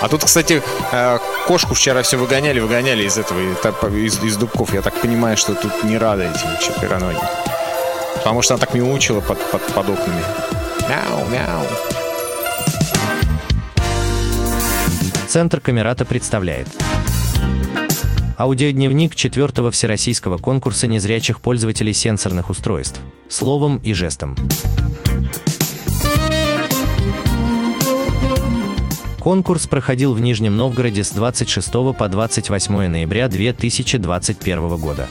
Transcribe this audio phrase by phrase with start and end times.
[0.00, 3.38] А тут, кстати, э, кошку вчера все выгоняли, выгоняли из этого,
[3.94, 4.72] из, из дубков.
[4.72, 7.20] Я так понимаю, что тут не рада этим четвероногим.
[8.16, 10.24] Потому что она так мяучила под, под, под окнами.
[10.88, 11.66] Мяу, мяу.
[15.28, 16.66] Центр Камерата представляет
[18.36, 22.98] Аудиодневник четвертого всероссийского конкурса незрячих пользователей сенсорных устройств.
[23.28, 24.34] Словом и жестом.
[29.20, 35.08] Конкурс проходил в Нижнем Новгороде с 26 по 28 ноября 2021 года.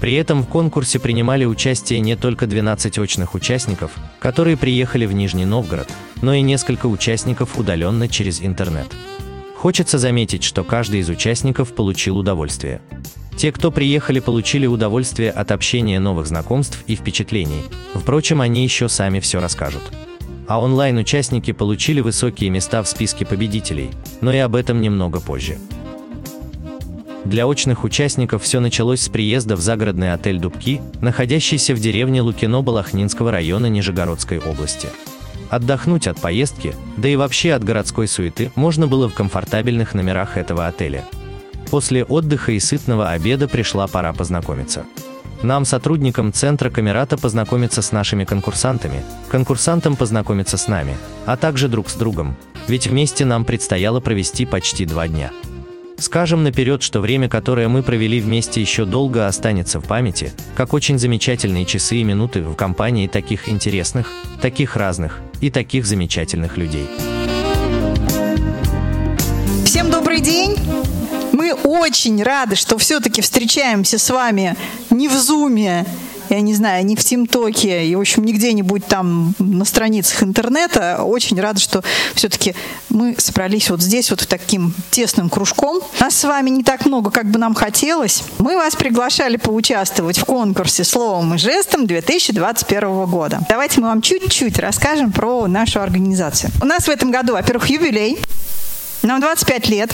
[0.00, 5.44] При этом в конкурсе принимали участие не только 12 очных участников, которые приехали в Нижний
[5.44, 5.92] Новгород,
[6.22, 8.86] но и несколько участников удаленно через интернет.
[9.54, 12.80] Хочется заметить, что каждый из участников получил удовольствие.
[13.36, 17.62] Те, кто приехали, получили удовольствие от общения новых знакомств и впечатлений.
[17.94, 19.82] Впрочем, они еще сами все расскажут.
[20.46, 25.58] А онлайн-участники получили высокие места в списке победителей, но и об этом немного позже.
[27.24, 32.62] Для очных участников все началось с приезда в загородный отель «Дубки», находящийся в деревне Лукино
[32.62, 34.88] Балахнинского района Нижегородской области.
[35.48, 40.66] Отдохнуть от поездки, да и вообще от городской суеты, можно было в комфортабельных номерах этого
[40.66, 41.04] отеля.
[41.70, 44.84] После отдыха и сытного обеда пришла пора познакомиться.
[45.42, 51.90] Нам, сотрудникам Центра Камерата, познакомиться с нашими конкурсантами, конкурсантам познакомиться с нами, а также друг
[51.90, 52.36] с другом,
[52.68, 55.32] ведь вместе нам предстояло провести почти два дня.
[55.98, 60.98] Скажем наперед, что время, которое мы провели вместе, еще долго останется в памяти, как очень
[60.98, 64.08] замечательные часы и минуты в компании таких интересных,
[64.40, 66.86] таких разных и таких замечательных людей.
[69.64, 70.56] Всем добрый день!
[71.42, 74.56] Мы очень рады, что все-таки встречаемся с вами
[74.90, 75.84] не в Зуме,
[76.28, 81.02] я не знаю, не в ТимТоке и, в общем, не где-нибудь там на страницах интернета.
[81.02, 81.82] Очень рада, что
[82.14, 82.54] все-таки
[82.90, 85.82] мы собрались вот здесь, вот в таким тесным кружком.
[85.98, 88.22] Нас с вами не так много, как бы нам хотелось.
[88.38, 93.40] Мы вас приглашали поучаствовать в конкурсе «Словом и жестом» 2021 года.
[93.48, 96.52] Давайте мы вам чуть-чуть расскажем про нашу организацию.
[96.62, 98.16] У нас в этом году, во-первых, юбилей.
[99.02, 99.92] Нам 25 лет.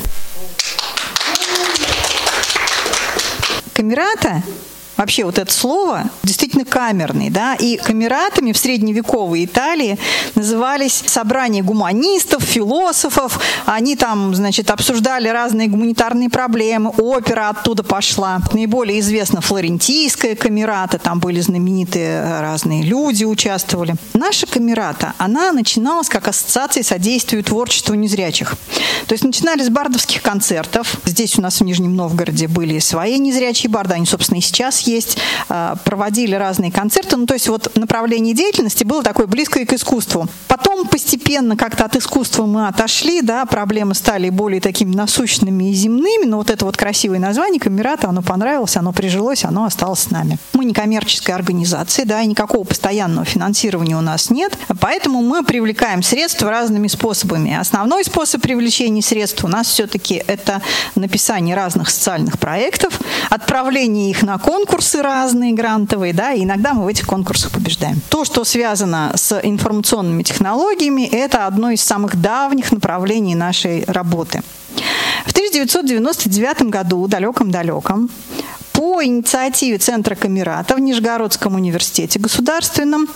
[3.79, 4.43] Камерата
[4.99, 9.99] вообще вот это слово действительно камерный, да, и камератами в средневековой Италии
[10.35, 18.41] назывались собрания гуманистов, философов, они там, значит, обсуждали разные гуманитарные проблемы, опера оттуда пошла.
[18.53, 23.95] Наиболее известна флорентийская камерата, там были знаменитые разные люди участвовали.
[24.15, 28.57] Наша камерата, она начиналась как ассоциация содействию творчеству незрячих.
[29.07, 30.97] То есть начинали с бардовских концертов.
[31.05, 35.19] Здесь у нас в Нижнем Новгороде были свои незрячие барды, они, собственно, и сейчас есть,
[35.49, 37.17] а, проводили разные концерты.
[37.17, 40.29] Ну, то есть вот направление деятельности было такое близкое к искусству.
[40.47, 46.25] Потом постепенно как-то от искусства мы отошли, да, проблемы стали более такими насущными и земными,
[46.25, 50.39] но вот это вот красивое название Камерата, оно понравилось, оно прижилось, оно осталось с нами.
[50.53, 56.03] Мы не коммерческая организация, да, и никакого постоянного финансирования у нас нет, поэтому мы привлекаем
[56.03, 57.57] средства разными способами.
[57.57, 60.63] Основной способ привлечения средств у нас все-таки это
[60.95, 63.01] написание разных социальных проектов,
[63.31, 68.01] отправление их на конкурс, конкурсы разные грантовые, да, и иногда мы в этих конкурсах побеждаем.
[68.11, 74.41] То, что связано с информационными технологиями, это одно из самых давних направлений нашей работы.
[75.27, 78.09] В 1999 году, далеком-далеком,
[78.79, 83.09] по инициативе Центра Камерата в Нижегородском университете государственном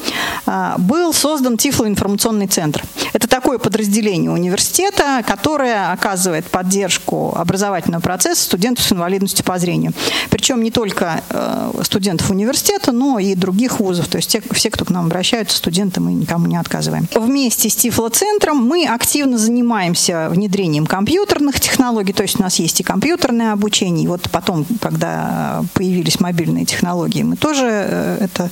[0.44, 2.82] а, был создан Тифлоинформационный центр.
[3.12, 9.92] Это такое подразделение университета, которое оказывает поддержку образовательного процесса студентов с инвалидностью по зрению.
[10.30, 14.08] Причем не только э, студентов университета, но и других вузов.
[14.08, 17.06] То есть те, все, кто к нам обращаются, студенты, мы никому не отказываем.
[17.14, 22.12] Вместе с Тифлоцентром мы активно занимаемся внедрением компьютерных технологий.
[22.12, 24.06] То есть у нас есть и компьютерное обучение.
[24.06, 28.50] И вот потом, когда появились мобильные технологии, мы тоже э, это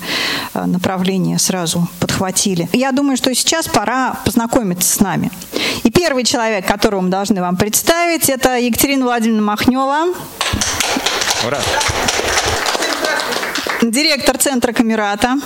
[0.55, 2.69] э, направление сразу подхватили.
[2.73, 5.31] Я думаю, что сейчас пора познакомиться с нами.
[5.85, 10.15] И первый человек, которого мы должны вам представить, это Екатерина Владимировна Махнева.
[11.47, 11.59] Ура!
[13.83, 15.39] Директор Центра Камерата.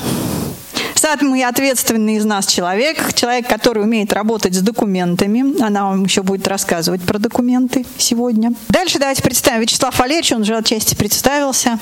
[1.05, 5.63] Самый ответственный из нас человек, человек, который умеет работать с документами.
[5.63, 8.55] Она вам еще будет рассказывать про документы сегодня.
[8.71, 11.79] Дальше давайте представим Вячеслав Валерьевич, он уже отчасти представился.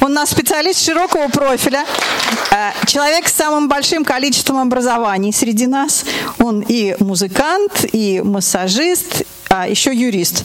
[0.00, 1.84] Он у нас специалист широкого профиля,
[2.50, 6.06] э, человек с самым большим количеством образований среди нас.
[6.38, 10.44] Он и музыкант, и массажист, а еще юрист.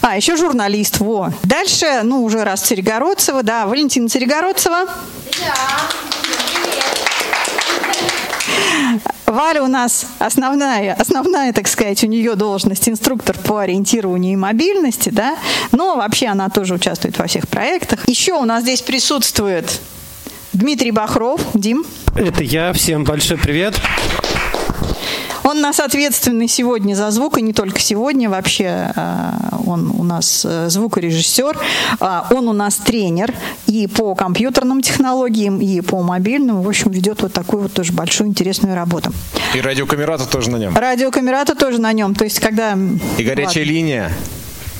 [0.00, 1.32] А, еще журналист, во.
[1.42, 4.86] Дальше, ну, уже раз Царегородцева, да, Валентина Царегородцева.
[4.86, 6.19] Да.
[9.26, 15.10] Валя у нас основная, основная, так сказать, у нее должность инструктор по ориентированию и мобильности,
[15.10, 15.36] да,
[15.72, 18.08] но вообще она тоже участвует во всех проектах.
[18.08, 19.80] Еще у нас здесь присутствует
[20.52, 21.40] Дмитрий Бахров.
[21.54, 21.84] Дим.
[22.16, 22.72] Это я.
[22.72, 23.80] Всем большой привет.
[25.44, 29.32] Он нас ответственный сегодня за звук, и не только сегодня, вообще э,
[29.66, 31.58] он у нас э, звукорежиссер,
[32.00, 33.34] а, он у нас тренер
[33.66, 38.28] и по компьютерным технологиям, и по мобильным, в общем, ведет вот такую вот тоже большую
[38.28, 39.12] интересную работу.
[39.54, 40.76] И радиокамерата тоже на нем.
[40.76, 42.76] Радиокамерата тоже на нем, то есть когда...
[43.18, 43.72] И горячая Ладно.
[43.72, 44.12] линия.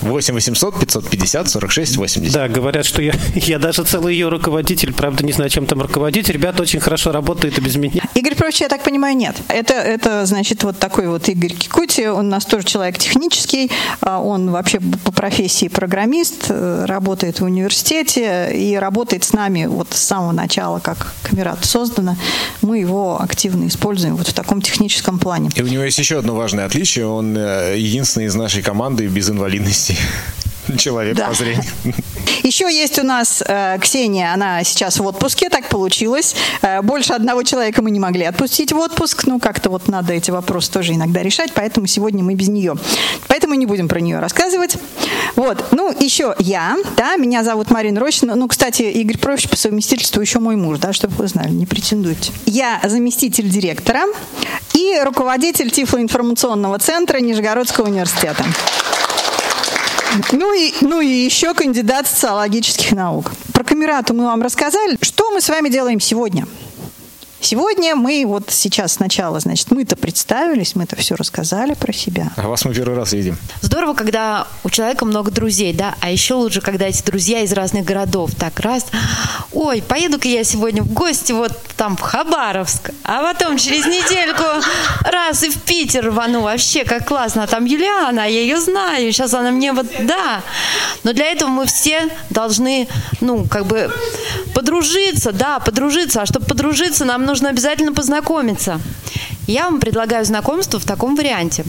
[0.01, 2.33] 8 800 550 46 80.
[2.33, 6.29] Да, говорят, что я, я даже целый ее руководитель, правда, не знаю, чем там руководить.
[6.29, 8.01] Ребята очень хорошо работают и без меня.
[8.15, 9.35] Игорь Прович, я так понимаю, нет.
[9.47, 14.21] Это, это, значит, вот такой вот Игорь Кикути, он у нас тоже человек технический, а
[14.21, 20.01] он вообще по профессии программист, э, работает в университете и работает с нами вот с
[20.01, 22.15] самого начала, как Камерат создано.
[22.61, 25.49] Мы его активно используем вот в таком техническом плане.
[25.55, 27.05] И у него есть еще одно важное отличие.
[27.05, 29.90] Он э, единственный из нашей команды без инвалидности
[30.77, 31.27] человек да.
[31.27, 31.63] по зрению.
[32.43, 36.35] Еще есть у нас э, Ксения, она сейчас в отпуске, так получилось.
[36.61, 40.31] Э, больше одного человека мы не могли отпустить в отпуск, ну как-то вот надо эти
[40.31, 42.75] вопросы тоже иногда решать, поэтому сегодня мы без нее.
[43.27, 44.77] Поэтому не будем про нее рассказывать.
[45.35, 48.35] Вот, ну еще я, да, меня зовут Марина Рощина.
[48.35, 52.31] Ну, кстати, Игорь Профич по совместительству еще мой муж, да, чтобы вы знали, не претендуйте.
[52.45, 54.01] Я заместитель директора
[54.73, 58.45] и руководитель Тифлоинформационного центра Нижегородского университета.
[60.31, 63.31] Ну и, ну и еще кандидат социологических наук.
[63.53, 64.97] Про камерату мы вам рассказали.
[65.01, 66.45] Что мы с вами делаем сегодня?
[67.43, 72.31] Сегодня мы вот сейчас сначала, значит, мы-то представились, мы-то все рассказали про себя.
[72.35, 73.35] А вас мы первый раз видим.
[73.61, 77.83] Здорово, когда у человека много друзей, да, а еще лучше, когда эти друзья из разных
[77.83, 78.29] городов.
[78.37, 78.85] Так, раз,
[79.53, 84.43] ой, поеду-ка я сегодня в гости вот там в Хабаровск, а потом через недельку
[85.03, 86.41] раз и в Питер рвану.
[86.41, 87.43] Вообще, как классно.
[87.43, 90.43] А там Юлиана, я ее знаю, сейчас она мне вот, да.
[91.03, 92.87] Но для этого мы все должны,
[93.19, 93.91] ну, как бы
[94.53, 96.21] подружиться, да, подружиться.
[96.21, 98.81] А чтобы подружиться, нам нужно обязательно познакомиться.
[99.47, 101.63] Я вам предлагаю знакомство в таком варианте.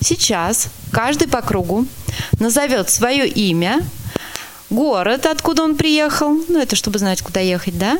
[0.00, 1.86] Сейчас каждый по кругу
[2.38, 3.80] назовет свое имя,
[4.70, 7.98] город, откуда он приехал, ну это чтобы знать, куда ехать, да,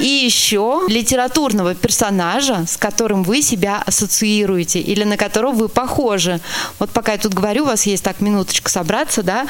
[0.00, 6.40] и еще литературного персонажа, с которым вы себя ассоциируете или на которого вы похожи.
[6.78, 9.46] Вот пока я тут говорю, у вас есть так минуточка собраться, да,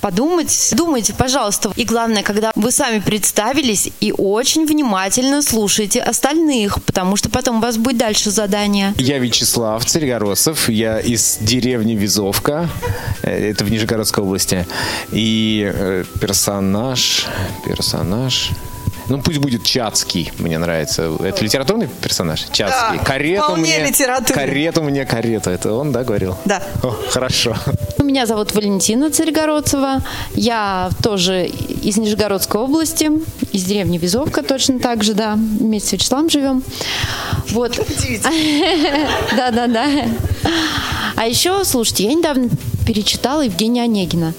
[0.00, 0.72] подумать.
[0.72, 1.72] Думайте, пожалуйста.
[1.76, 7.60] И главное, когда вы сами представились и очень внимательно слушайте остальных, потому что потом у
[7.60, 8.94] вас будет дальше задание.
[8.96, 12.68] Я Вячеслав Царегородцев, я из деревни Визовка,
[13.22, 14.66] э, это в Нижегородской области.
[15.12, 17.26] И э, персонаж,
[17.66, 18.50] персонаж,
[19.08, 21.16] ну, пусть будет Чацкий, мне нравится.
[21.20, 22.40] Это литературный персонаж?
[22.52, 22.98] Чацкий.
[22.98, 24.34] Да, карету мне, литературный.
[24.34, 25.50] Карету мне, карета.
[25.50, 26.36] Это он, да, говорил?
[26.44, 26.62] Да.
[26.82, 27.56] О, хорошо.
[27.98, 30.02] Меня зовут Валентина Царегородцева.
[30.34, 33.10] Я тоже из Нижегородской области,
[33.52, 35.34] из деревни Визовка точно так же, да.
[35.34, 36.62] Вместе с Вячеславом живем.
[37.50, 37.78] Вот.
[39.36, 39.86] Да, да, да.
[41.16, 42.48] А еще, слушайте, я недавно
[42.86, 44.34] перечитала Евгения Онегина.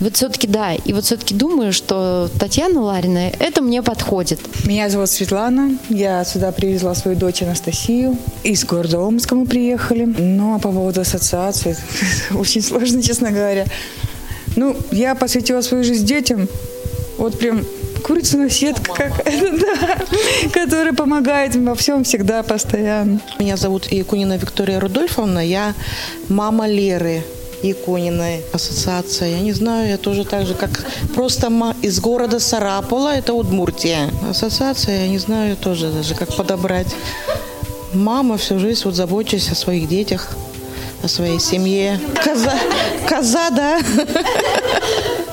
[0.00, 4.40] Вот все-таки, да, и вот все-таки думаю, что Татьяна Ларина, это мне подходит.
[4.64, 8.16] Меня зовут Светлана, я сюда привезла свою дочь Анастасию.
[8.42, 10.04] Из города Омска мы приехали.
[10.06, 11.76] Ну, а по поводу ассоциации,
[12.34, 13.66] очень сложно, честно говоря.
[14.56, 16.48] Ну, я посвятила свою жизнь детям.
[17.18, 17.62] Вот прям
[18.02, 19.98] курица сетка какая-то, да,
[20.52, 23.20] которая помогает во всем всегда, постоянно.
[23.38, 25.74] Меня зовут Якунина Виктория Рудольфовна, я
[26.28, 27.22] мама Леры.
[27.62, 29.28] Якониной ассоциация.
[29.28, 30.70] Я не знаю, я тоже так же, как
[31.14, 31.50] просто
[31.82, 34.10] из города Сарапола, это Удмуртия.
[34.28, 36.88] Ассоциация, я не знаю тоже даже, как подобрать.
[37.92, 40.30] Мама всю жизнь вот заботится о своих детях,
[41.02, 42.00] о своей семье.
[42.24, 42.54] Коза,
[43.08, 43.80] коза да?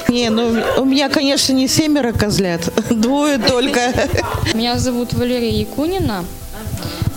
[0.10, 3.94] Не, ну у меня, конечно, не семеро козлят, двое только.
[4.54, 6.26] Меня зовут Валерия Якунина.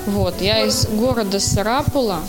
[0.06, 2.20] Вот, я из города Сарапула,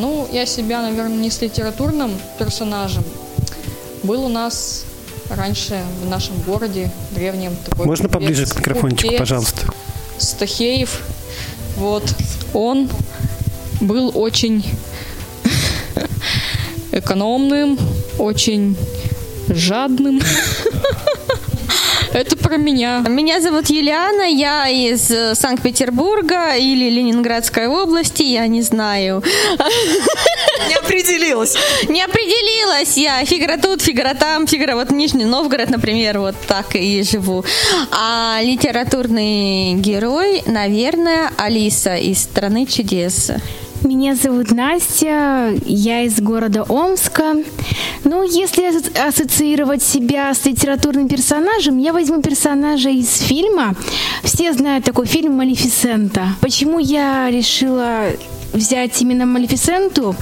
[0.00, 3.04] ну, я себя, наверное, не с литературным персонажем.
[4.02, 4.84] Был у нас
[5.28, 9.72] раньше в нашем городе древнем такой Можно купец, поближе к микрофончику, купец, пожалуйста?
[10.18, 11.02] Стахеев.
[11.76, 12.04] Вот.
[12.54, 12.88] Он
[13.80, 14.64] был очень
[16.92, 17.78] экономным,
[18.18, 18.76] очень
[19.48, 20.20] жадным.
[22.12, 23.04] Это про меня.
[23.08, 29.22] Меня зовут Юлиана, я из э, Санкт-Петербурга или Ленинградской области, я не знаю.
[30.68, 31.56] Не определилась.
[31.88, 33.24] Не определилась я.
[33.24, 37.44] Фигура тут, фигура там, фигура вот Нижний Новгород, например, вот так и живу.
[37.92, 43.30] А литературный герой, наверное, Алиса из «Страны чудес».
[43.82, 47.34] Меня зовут Настя, я из города Омска.
[48.04, 53.74] Ну, если ас- ассоциировать себя с литературным персонажем, я возьму персонажа из фильма.
[54.22, 56.28] Все знают такой фильм «Малефисента».
[56.40, 58.04] Почему я решила
[58.52, 60.14] взять именно Малефисенту?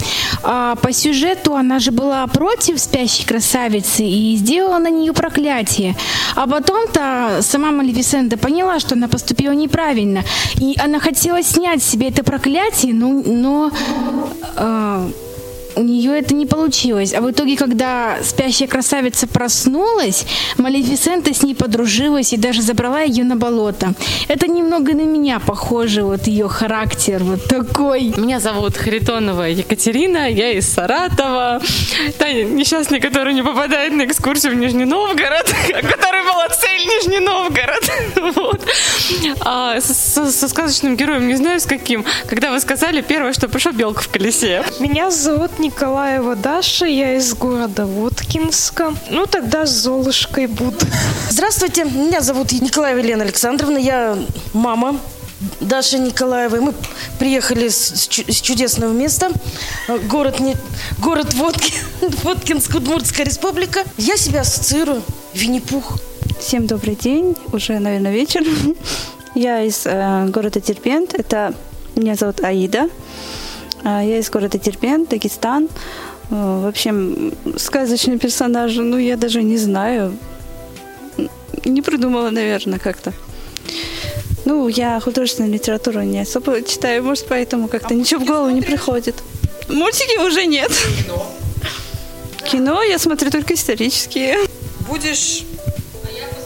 [0.43, 5.97] А, по сюжету она же была против спящей красавицы и сделала на нее проклятие.
[6.35, 10.23] А потом-то сама Малефисента поняла, что она поступила неправильно.
[10.57, 13.71] И она хотела снять с себя это проклятие, но, но
[14.57, 15.09] а,
[15.79, 17.15] у нее это не получилось.
[17.15, 23.23] А в итоге, когда спящая красавица проснулась, Малефисента с ней подружилась и даже забрала ее
[23.23, 23.95] на болото.
[24.27, 28.13] Это немного на меня похоже, вот ее характер вот такой.
[28.17, 31.61] Меня зовут Харитонова Екатерина, я из Саратова.
[32.19, 37.91] Та несчастный, который не попадает на экскурсию в Нижний Новгород, который была цель Нижний Новгород.
[38.39, 38.61] Вот.
[39.41, 43.73] А со, со сказочным героем, не знаю с каким, когда вы сказали первое, что пришел
[43.73, 44.65] белка в колесе.
[44.81, 48.95] Меня зовут Николаева Даша, я из города Воткинска.
[49.11, 50.79] Ну, тогда с Золушкой буду.
[51.29, 54.17] Здравствуйте, меня зовут Николаева Елена Александровна, я
[54.55, 54.99] мама
[55.61, 56.61] Даши Николаевой.
[56.61, 56.73] Мы
[57.19, 59.31] приехали с, с чудесного места,
[60.09, 60.57] город, не,
[61.01, 61.75] город Водки,
[62.23, 63.85] Воткинск, Удмуртская республика.
[63.99, 65.03] Я себя ассоциирую
[65.35, 65.99] Винни-Пух.
[66.41, 68.43] Всем добрый день, уже, наверное, вечер.
[69.35, 71.53] Я из э, города Дербент, это
[71.95, 72.89] меня зовут Аида.
[73.85, 75.69] А, Я из города Дербент, Дагестан.
[76.31, 80.17] Э, В общем, сказочный персонаж, ну, я даже не знаю.
[81.65, 83.13] Не придумала, наверное, как-то.
[84.45, 89.17] Ну, я художественную литературу не особо читаю, может, поэтому как-то ничего в голову не приходит.
[89.69, 90.73] Мультики уже нет.
[92.51, 94.37] Кино я смотрю только исторические.
[94.89, 95.45] Будешь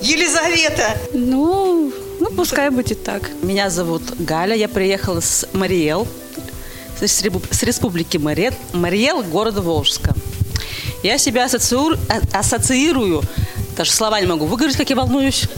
[0.00, 0.96] Елизавета.
[1.12, 3.30] Ну, ну, пускай будет так.
[3.42, 6.08] Меня зовут Галя, я приехала с Мариэл,
[7.08, 10.14] с республики Мариэл, Мариэл города Волжска.
[11.02, 13.22] Я себя ассоциирую, а- ассоциирую,
[13.76, 15.48] даже слова не могу выговорить, как я волнуюсь.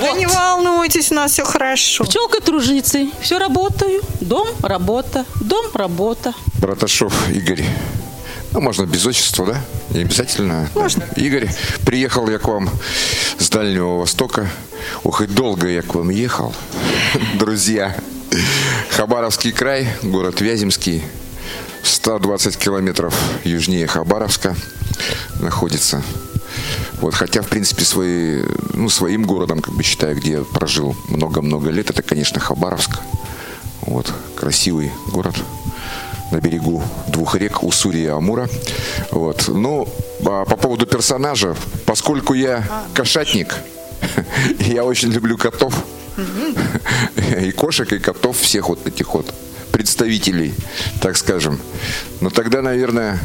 [0.00, 2.04] Да не волнуйтесь, у нас все хорошо.
[2.04, 3.12] Пчелкой-труженицей.
[3.20, 4.00] Все работаю.
[4.20, 5.26] Дом, работа.
[5.42, 6.32] Дом, работа.
[6.60, 7.64] Браташов Игорь.
[8.52, 9.60] Ну, можно без отчества, да?
[9.90, 10.70] Не обязательно.
[10.74, 11.04] Можно.
[11.16, 11.50] Игорь,
[11.84, 12.70] приехал я к вам
[13.38, 14.48] с Дальнего Востока.
[15.04, 16.54] Ох, и долго я к вам ехал,
[17.34, 17.94] друзья.
[18.90, 21.02] Хабаровский край, город Вяземский,
[21.82, 23.14] 120 километров
[23.44, 24.56] южнее Хабаровска
[25.40, 26.02] находится.
[27.00, 31.70] Вот, хотя, в принципе, свои, ну, своим городом, как бы считаю, где я прожил много-много
[31.70, 32.98] лет, это, конечно, Хабаровск.
[33.82, 35.36] Вот, красивый город
[36.32, 38.48] на берегу двух рек Уссури и Амура.
[39.10, 39.48] Вот.
[39.48, 39.88] Ну,
[40.24, 42.64] а по поводу персонажа, поскольку я
[42.94, 43.54] кошатник,
[44.60, 45.74] я очень люблю котов.
[47.40, 49.32] И кошек, и котов, всех вот этих вот
[49.72, 50.54] представителей,
[51.00, 51.60] так скажем.
[52.20, 53.18] Но тогда, наверное,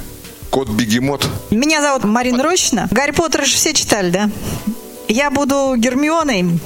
[0.50, 2.88] кот-бегемот Меня зовут Марина Рощина.
[2.92, 4.30] Гарри Поттера же все читали, да?
[5.08, 6.60] Я буду Гермионой,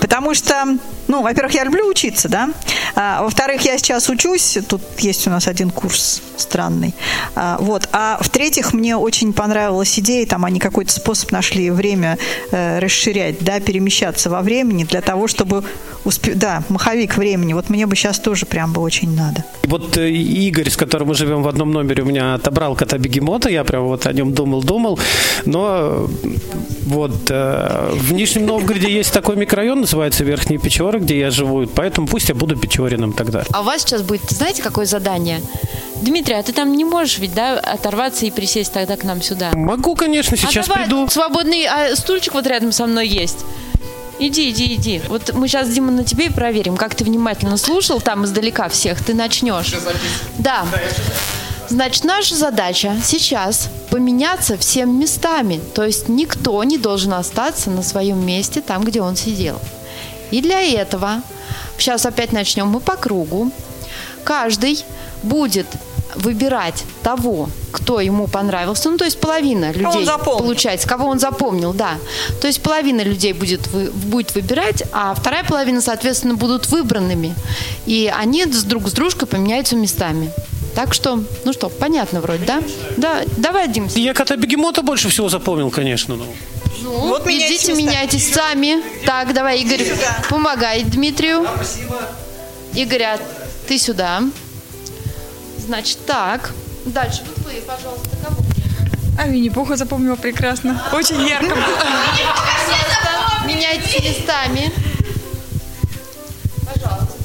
[0.00, 2.50] потому что, ну, во-первых, я люблю учиться, да?
[2.94, 6.94] А, во-вторых, я сейчас учусь, тут есть у нас один курс странный.
[7.34, 7.88] А, вот.
[7.92, 12.18] А в-третьих, мне очень понравилась идея, там они какой-то способ нашли время
[12.50, 15.64] э, расширять, да, перемещаться во времени для того, чтобы
[16.04, 16.34] успе...
[16.34, 17.52] да, маховик времени.
[17.52, 19.44] Вот мне бы сейчас тоже прям бы очень надо.
[19.64, 23.48] Вот э, Игорь, с которым мы живем в одном номере, у меня отобрал кота бегемота,
[23.48, 24.98] я прям вот о нем думал-думал,
[25.46, 26.36] но э,
[26.86, 30.58] вот э, в Нижнем Новгороде есть такой микрорайон, называется Верхние
[30.92, 33.44] Печоры, где я живу, поэтому пусть я буду Печориным тогда.
[33.52, 35.40] А у вас сейчас будет, знаете, какое задание?
[36.02, 39.52] Дмитрий, а ты там не можешь ведь, да, оторваться и присесть тогда к нам сюда?
[39.54, 41.08] Могу, конечно, сейчас а давай, приду.
[41.08, 43.38] Свободный а, стульчик вот рядом со мной есть.
[44.18, 45.00] Иди, иди, иди.
[45.08, 49.02] Вот мы сейчас, Дима, на тебе и проверим, как ты внимательно слушал там издалека всех.
[49.02, 49.74] Ты начнешь.
[50.38, 50.66] Да.
[51.68, 55.58] Значит, наша задача сейчас поменяться всем местами.
[55.74, 59.58] То есть никто не должен остаться на своем месте там, где он сидел.
[60.32, 61.22] И для этого
[61.78, 63.52] сейчас опять начнем мы по кругу.
[64.24, 64.84] Каждый
[65.22, 65.66] будет
[66.14, 70.40] выбирать того, кто ему понравился, ну то есть половина людей он запомнил.
[70.44, 71.94] получается, кого он запомнил, да.
[72.40, 77.34] То есть половина людей будет, вы- будет выбирать, а вторая половина, соответственно, будут выбранными.
[77.86, 80.30] И они с друг с дружкой поменяются местами.
[80.74, 82.62] Так что, ну что, понятно вроде, да?
[82.96, 83.88] Да, давай, Дим.
[83.94, 86.16] Я кота бегемота больше всего запомнил, конечно.
[86.16, 86.26] Ну.
[86.80, 88.82] Ну, Вот идите, меняйтесь сами.
[89.04, 89.84] Так, давай, Игорь,
[90.28, 91.46] помогай Дмитрию.
[92.74, 93.18] Игорь, а
[93.68, 94.22] ты сюда.
[95.58, 96.50] Значит, так.
[96.86, 98.42] Дальше, вот вы, пожалуйста, кого?
[99.18, 100.82] А Винни-Пуха запомнила прекрасно.
[100.92, 101.78] Очень ярко было.
[103.46, 104.72] Меняйтесь местами.
[106.66, 107.16] Пожалуйста.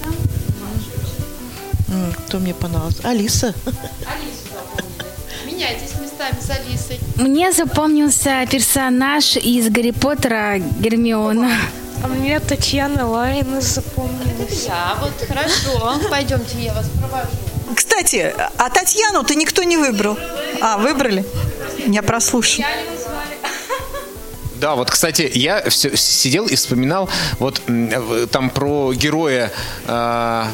[2.27, 3.07] Кто мне понравился?
[3.07, 3.55] Алиса.
[3.65, 5.45] Алису запомнили.
[5.45, 6.06] Меняйтесь местами
[6.41, 6.99] с Алисой.
[7.15, 11.51] Мне запомнился персонаж из Гарри Поттера Гермиона.
[12.03, 14.65] А мне Татьяна Ларина запомнилась.
[14.67, 15.99] Я вот, хорошо.
[16.09, 17.29] Пойдемте, я вас провожу.
[17.75, 20.17] Кстати, а Татьяну-то никто не выбрал.
[20.61, 21.25] А, выбрали?
[21.87, 22.65] Я прослушал.
[24.55, 27.61] Да, вот, кстати, я все сидел и вспоминал вот
[28.31, 29.51] там про героя
[29.85, 30.47] а,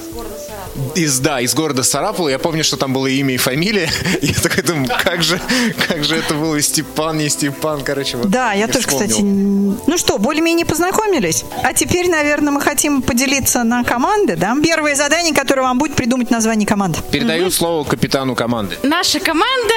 [0.95, 2.29] из да из города Сарапула.
[2.29, 3.89] Я помню, что там было имя и фамилия.
[4.21, 5.39] Я такой думаю, как же,
[5.87, 8.17] как же это было Степан, не Степан, короче.
[8.17, 9.07] Вот Да, я тоже, вспомнил.
[9.07, 9.21] кстати.
[9.23, 11.43] Ну что, более-менее познакомились.
[11.63, 14.55] А теперь, наверное, мы хотим поделиться на команды, да?
[14.61, 17.03] Первое задание, которое вам будет придумать название команд.
[17.11, 18.77] Передаю слово капитану команды.
[18.83, 19.73] Наша команда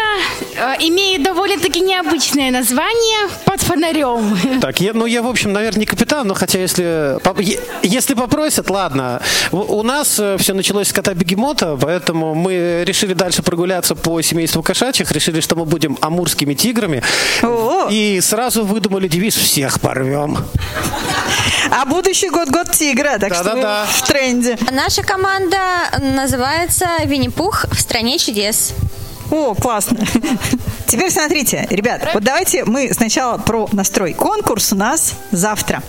[0.56, 4.60] э, имеет довольно-таки необычное название «Под фонарем».
[4.60, 7.18] Так, я, ну я, в общем, наверное, не капитан, но хотя если,
[7.82, 9.20] если попросят, ладно.
[9.52, 14.62] У, у нас все началось с кота бегемота, поэтому мы решили дальше прогуляться по семейству
[14.62, 17.02] кошачьих, решили, что мы будем амурскими тиграми.
[17.90, 20.38] И сразу выдумали девиз «Всех порвем».
[21.70, 23.86] А будущий год год тигра, так что вы Да-да-да.
[23.86, 24.56] в тренде.
[24.70, 25.58] Наша команда
[26.00, 28.72] называется «Винни-Пух в стране чудес».
[29.30, 29.98] О, классно.
[30.86, 34.14] Теперь смотрите, ребят, вот давайте мы сначала про настрой.
[34.14, 35.82] Конкурс у нас завтра.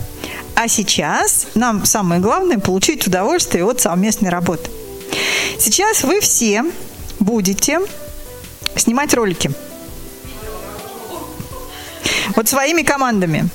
[0.60, 4.72] А сейчас нам самое главное получить удовольствие от совместной работы.
[5.60, 6.64] Сейчас вы все
[7.20, 7.80] будете
[8.76, 9.52] снимать ролики.
[12.36, 13.50] Вот своими командами.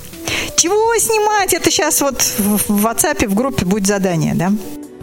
[0.56, 1.52] Чего снимать?
[1.52, 4.52] Это сейчас вот в WhatsApp в группе будет задание, да?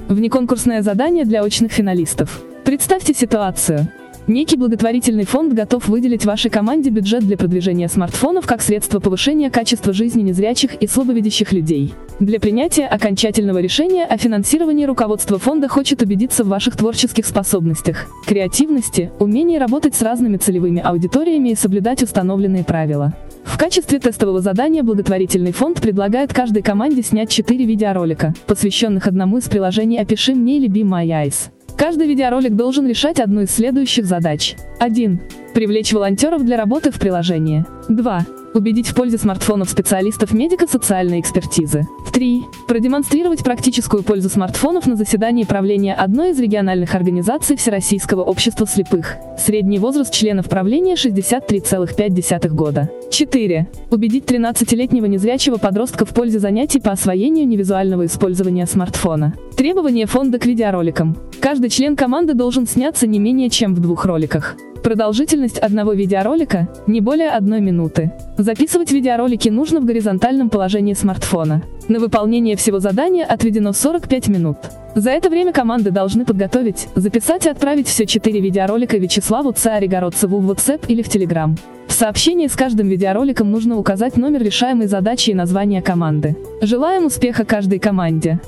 [0.07, 2.39] Внеконкурсное задание для очных финалистов.
[2.63, 3.91] Представьте ситуацию.
[4.29, 9.91] Некий благотворительный фонд готов выделить вашей команде бюджет для продвижения смартфонов как средство повышения качества
[9.91, 11.95] жизни незрячих и слабовидящих людей.
[12.19, 19.11] Для принятия окончательного решения о финансировании руководство фонда хочет убедиться в ваших творческих способностях, креативности,
[19.17, 23.15] умении работать с разными целевыми аудиториями и соблюдать установленные правила.
[23.45, 29.45] В качестве тестового задания благотворительный фонд предлагает каждой команде снять 4 видеоролика, посвященных одному из
[29.45, 31.49] приложений «Опиши мне» или Be My Eyes.
[31.79, 34.57] Каждый видеоролик должен решать одну из следующих задач.
[34.81, 35.21] 1.
[35.53, 37.65] Привлечь волонтеров для работы в приложении.
[37.87, 38.25] 2.
[38.53, 41.87] Убедить в пользе смартфонов специалистов медико-социальной экспертизы.
[42.11, 42.43] 3.
[42.67, 49.17] Продемонстрировать практическую пользу смартфонов на заседании правления одной из региональных организаций Всероссийского общества слепых.
[49.37, 52.89] Средний возраст членов правления 63,5 года.
[53.11, 53.67] 4.
[53.91, 59.35] Убедить 13-летнего незрячего подростка в пользе занятий по освоению невизуального использования смартфона.
[59.55, 61.15] Требования фонда к видеороликам.
[61.39, 64.55] Каждый член команды должен сняться не менее чем в двух роликах.
[64.83, 68.13] Продолжительность одного видеоролика– не более одной минуты.
[68.37, 71.63] Записывать видеоролики нужно в горизонтальном положении смартфона.
[71.89, 74.57] На выполнение всего задания отведено 45 минут.
[74.95, 80.51] За это время команды должны подготовить, записать и отправить все четыре видеоролика Вячеславу Царегородцеву в
[80.51, 81.57] WhatsApp или в Telegram.
[81.87, 86.37] В сообщении с каждым видеороликом нужно указать номер решаемой задачи и название команды.
[86.61, 88.39] Желаем успеха каждой команде!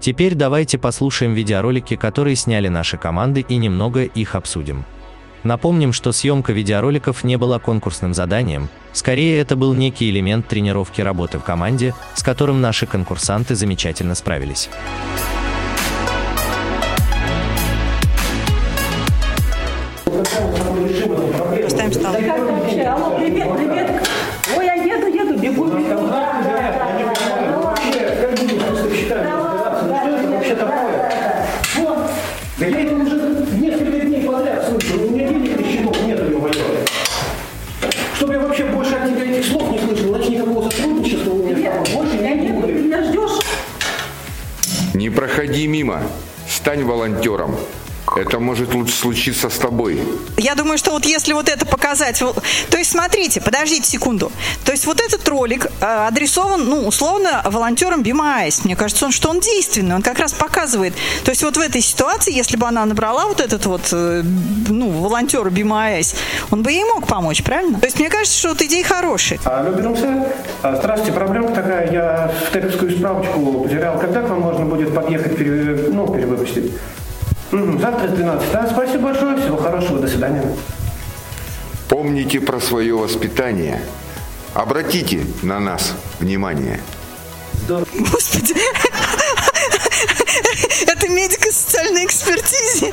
[0.00, 4.86] Теперь давайте послушаем видеоролики, которые сняли наши команды и немного их обсудим.
[5.42, 11.38] Напомним, что съемка видеороликов не была конкурсным заданием, скорее это был некий элемент тренировки работы
[11.38, 14.70] в команде, с которым наши конкурсанты замечательно справились.
[21.62, 22.14] Поставим стол.
[22.14, 24.08] Алло, привет, привет.
[24.56, 25.70] Ой, я еду, еду, бегу.
[32.60, 33.16] Да я это уже
[33.54, 35.02] несколько дней подряд слышу.
[35.02, 36.52] У меня денег на счетов нет, ё-моё.
[38.16, 41.56] Чтобы я вообще больше от тебя этих слов не слышал, значит никакого сотрудничества у меня
[41.56, 42.76] с тобой больше не будет.
[42.76, 43.38] Ты меня ждешь?
[45.14, 46.02] Проходи мимо.
[46.48, 47.56] Стань волонтером.
[48.16, 50.00] Это может лучше случиться с тобой.
[50.36, 54.32] Я думаю, что вот если вот это показать, вот- то есть смотрите, подождите секунду,
[54.64, 58.64] то есть вот этот ролик э, адресован, ну, условно, волонтерам БИМАИС.
[58.64, 60.94] Мне кажется, он, что он действенный, он как раз показывает.
[61.24, 64.22] То есть вот в этой ситуации, если бы она набрала вот этот вот, э,
[64.68, 66.14] ну, волонтер БИМАИС,
[66.50, 67.78] он бы ей мог помочь, правильно?
[67.78, 69.38] То есть мне кажется, что вот идея хорошая.
[69.44, 70.24] Алло, Бернсе.
[70.62, 71.90] А, Здравствуйте, проблема такая.
[71.92, 73.98] Я теперскую справочку потерял.
[73.98, 76.72] Когда к вам можно будет подъехать, пере- ну, перевыпустить?
[77.50, 78.52] Завтра с 12.
[78.52, 79.36] Да, спасибо большое.
[79.40, 79.98] Всего хорошего.
[79.98, 80.44] До свидания.
[81.88, 83.82] Помните про свое воспитание.
[84.54, 86.80] Обратите на нас внимание.
[87.68, 88.54] Господи,
[90.86, 92.92] Это медико-социальной экспертизе.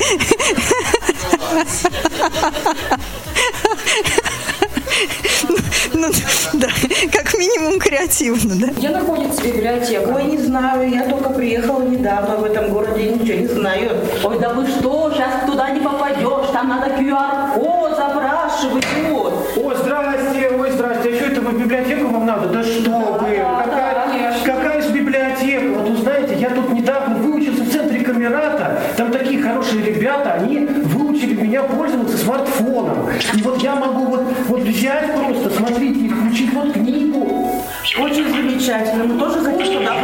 [5.93, 6.11] Ну,
[6.53, 6.67] да,
[7.11, 8.67] как минимум креативно, да?
[8.73, 10.09] Где находится библиотека?
[10.09, 13.91] Ой, не знаю, я только приехала недавно в этом городе, ничего не знаю.
[14.23, 19.33] Ой, да вы что, сейчас туда не попадешь, там надо QR-код запрашивать, вот.
[19.57, 22.49] Ой, здрасте, ой, здрасте, а что это вы в библиотеку вам надо?
[22.49, 25.79] Да что вы, какая, какая же библиотека?
[25.79, 30.59] Вот вы знаете, я тут недавно выучился в центре Камерата, там такие хорошие ребята, они
[30.65, 33.09] выучили меня пользоваться смартфоном.
[33.33, 36.06] И вот я могу вот, вот взять просто, смотрите,
[37.99, 39.95] Очень замечательно, мы тоже хотим туда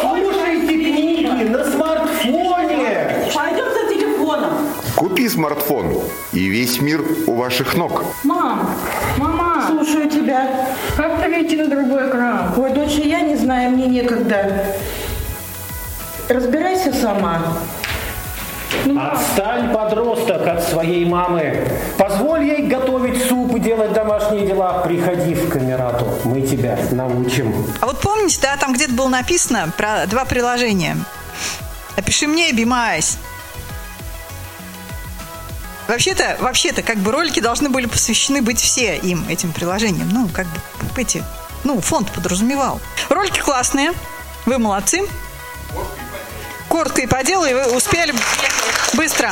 [0.00, 3.28] Слушайте книги на смартфоне.
[3.34, 4.52] Пойдем за телефоном.
[4.96, 5.98] Купи смартфон,
[6.32, 8.04] и весь мир у ваших ног.
[8.24, 8.70] Мам,
[9.18, 9.66] мама.
[9.66, 10.68] Слушаю тебя.
[10.96, 12.54] Как перейти на другой экран?
[12.56, 14.64] Ой, дочь, я не знаю, мне некогда.
[16.28, 17.42] Разбирайся сама.
[18.98, 21.68] Отстань, подросток, от своей мамы.
[21.98, 24.78] Позволь ей готовить суп и делать домашние дела.
[24.78, 27.66] Приходи в Камерату, мы тебя научим.
[27.80, 30.96] А вот помните, да, там где-то было написано про два приложения.
[31.96, 33.18] Опиши мне Be My Eyes.
[35.88, 40.08] Вообще-то, вообще-то, как бы ролики должны были посвящены быть все им, этим приложениям.
[40.10, 40.60] Ну, как бы
[40.96, 41.22] эти,
[41.64, 42.80] ну, фонд подразумевал.
[43.08, 43.92] Ролики классные,
[44.46, 45.02] вы молодцы.
[46.72, 48.14] Коротко и по делу, и вы успели
[48.94, 49.30] быстро.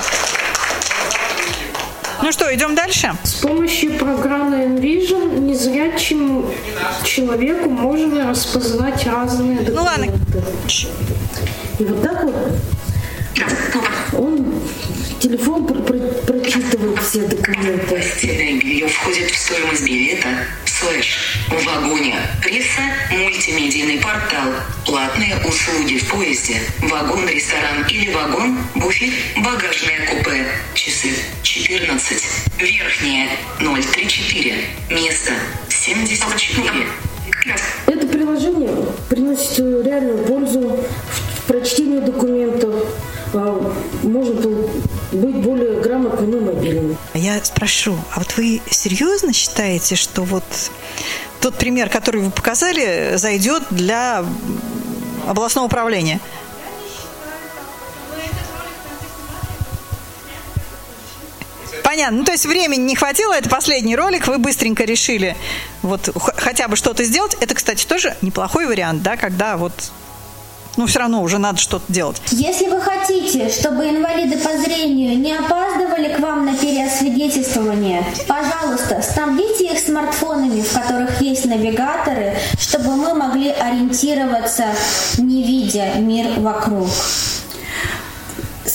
[2.22, 3.14] Ну что, идем дальше?
[3.24, 6.52] С помощью программы Envision незрячему
[7.02, 9.72] человеку можно распознать разные документы.
[9.72, 10.06] Ну ладно.
[11.78, 12.34] И вот так вот
[14.12, 14.62] он
[15.18, 17.86] телефон пр- пр- прочитывает все документы.
[17.96, 20.28] Постельное белье входит в стоимость билета
[20.80, 22.16] слэш в вагоне.
[22.42, 24.50] Пресса, мультимедийный портал,
[24.86, 31.10] платные услуги в поезде, вагон, ресторан или вагон, буфет, багажное купе, часы
[31.42, 32.22] 14,
[32.58, 35.32] верхнее 034, место
[35.68, 36.86] 74.
[37.86, 38.70] Это приложение
[39.08, 40.86] приносит э, реальную пользу
[41.36, 42.74] в прочтении документов.
[43.34, 44.70] А, Можно был
[45.12, 46.96] быть более грамотным и мобильным.
[47.12, 50.44] А Я спрошу, а вот вы серьезно считаете, что вот
[51.40, 54.24] тот пример, который вы показали, зайдет для
[55.26, 56.20] областного управления?
[61.82, 62.18] Понятно.
[62.18, 65.36] Ну, то есть времени не хватило, это последний ролик, вы быстренько решили
[65.82, 67.36] вот хотя бы что-то сделать.
[67.40, 69.72] Это, кстати, тоже неплохой вариант, да, когда вот,
[70.76, 72.20] ну, все равно уже надо что-то делать.
[72.30, 79.72] Если вы хотите, чтобы инвалиды по зрению не опаздывали к вам на переосвидетельствование, пожалуйста, снабдите
[79.72, 84.66] их смартфонами, в которых есть навигаторы, чтобы мы могли ориентироваться,
[85.18, 86.88] не видя мир вокруг.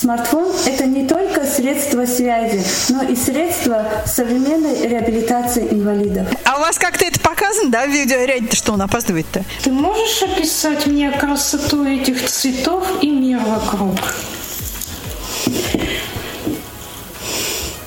[0.05, 6.27] Смартфон– это не только средство связи, но и средство современной реабилитации инвалидов.
[6.43, 9.43] А у вас как-то это показано, да, в видеоряде, что он опаздывает-то?
[9.63, 13.95] Ты можешь описать мне красоту этих цветов и мир вокруг?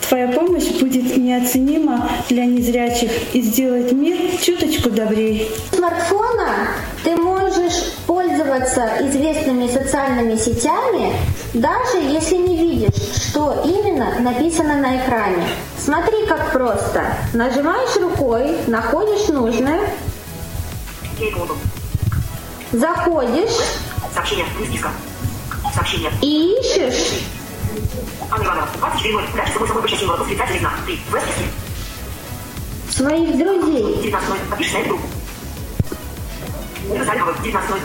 [0.09, 5.47] Твоя помощь будет неоценима для незрячих и сделает мир чуточку добрее.
[5.71, 6.67] смартфона
[7.05, 7.93] ты можешь
[8.49, 11.15] пользоваться известными социальными сетями,
[11.53, 15.47] даже если не видишь, что именно написано на экране.
[15.79, 17.05] Смотри, как просто.
[17.35, 19.81] Нажимаешь рукой, находишь нужное,
[22.73, 23.57] заходишь
[24.15, 24.47] Сообщение.
[25.75, 26.11] Сообщение.
[26.23, 27.23] и ищешь
[28.31, 29.25] Анна Ивановна, 24 0.
[29.37, 30.17] Дальше собой собой почти символ.
[30.17, 30.73] Восклицательный знак.
[30.87, 31.45] Ты в списке.
[32.91, 34.13] своих друзей.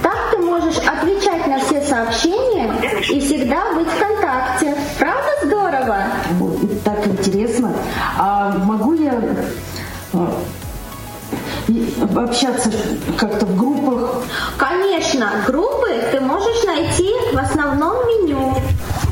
[0.02, 2.74] Так ты можешь отвечать на все сообщения
[3.10, 4.76] и всегда быть в контакте.
[4.98, 5.98] Правда здорово?
[6.84, 7.74] Так интересно.
[8.18, 9.20] А могу я
[10.14, 10.40] а,
[12.16, 12.72] общаться
[13.18, 14.24] как-то в группах?
[14.58, 18.56] Конечно, группы ты можешь найти в основном меню.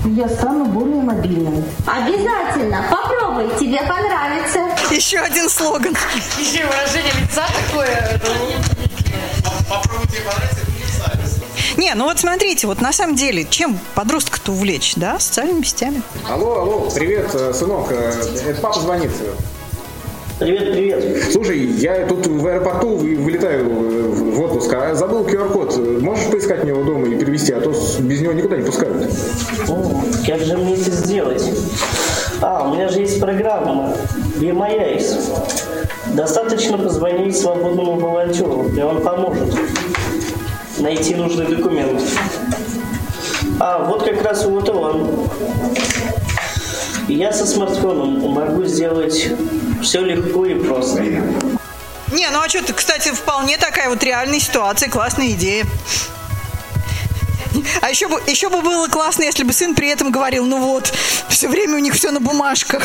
[0.06, 1.64] Я стану более мобильным.
[1.86, 2.84] Обязательно.
[2.90, 4.60] Попробуй, тебе понравится.
[4.90, 5.96] Еще один слоган.
[6.40, 8.20] Еще выражение лица такое.
[11.78, 16.02] Не, ну вот смотрите, вот на самом деле, чем подростка-то увлечь, да, социальными сетями.
[16.30, 18.12] Алло, алло, привет, э, сынок, э,
[18.48, 19.12] это папа звонит.
[20.40, 21.32] Привет, привет.
[21.32, 26.02] Слушай, я тут в аэропорту вы- вылетаю э, в отпуск, а забыл QR-код.
[26.02, 27.70] Можешь поискать мне его дома и перевести, а то
[28.00, 29.10] без него никуда не пускают.
[29.70, 31.44] О, как же мне это сделать?
[32.42, 33.96] А, у меня же есть программа
[34.40, 35.20] «Be My Eyes».
[36.14, 39.54] Достаточно позвонить свободному волонтеру, и он поможет.
[40.78, 42.02] найти нужный документ.
[43.60, 45.30] А, вот как раз вот он.
[47.08, 49.30] Я со смартфоном могу сделать
[49.82, 51.02] все легко и просто.
[51.02, 55.66] Не, ну а что ты, кстати, вполне такая вот реальная ситуация, классная идея.
[57.82, 60.94] А еще бы, еще бы было классно, если бы сын при этом говорил, ну вот,
[61.30, 62.84] все время у них все на бумажках.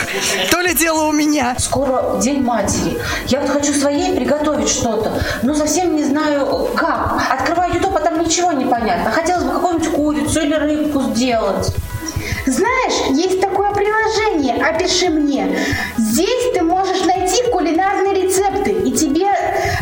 [0.51, 1.55] То ли дело у меня.
[1.59, 2.99] Скоро День матери.
[3.27, 7.23] Я вот хочу своей приготовить что-то, но совсем не знаю как.
[7.31, 9.11] Открываю YouTube, а там ничего не понятно.
[9.11, 11.75] Хотелось бы какую-нибудь курицу или рыбку сделать.
[12.47, 15.59] Знаешь, есть такое приложение «Опиши мне».
[15.97, 19.29] Здесь ты можешь найти кулинарные рецепты, и тебе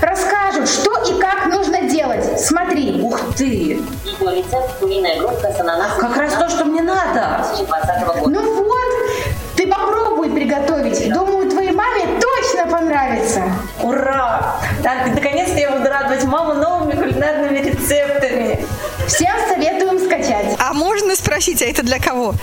[0.01, 2.41] расскажут, что и как нужно делать.
[2.41, 3.01] Смотри.
[3.01, 3.83] Ух ты!
[4.21, 6.01] Рецепт куриная грудка с ананасом.
[6.01, 7.45] Как раз то, что мне надо.
[7.57, 8.31] 2020 года.
[8.31, 11.13] Ну вот, ты попробуй приготовить.
[11.13, 13.43] Думаю, твоей маме точно понравится.
[13.83, 14.57] Ура!
[14.83, 18.65] Так, наконец-то я буду радовать маму новыми кулинарными рецептами.
[19.07, 20.57] Всем советуем скачать.
[20.59, 22.35] А можно спросить, а это для кого?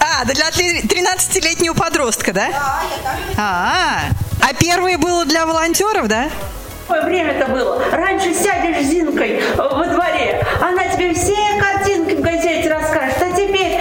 [0.00, 2.48] А, да для 13-летнего подростка, да?
[3.36, 4.21] А, а
[4.58, 6.30] первое было для волонтеров, да?
[6.86, 7.82] Какое время-то было?
[7.90, 13.78] Раньше сядешь с Зинкой во дворе, она тебе все картинки в газете расскажет, а теперь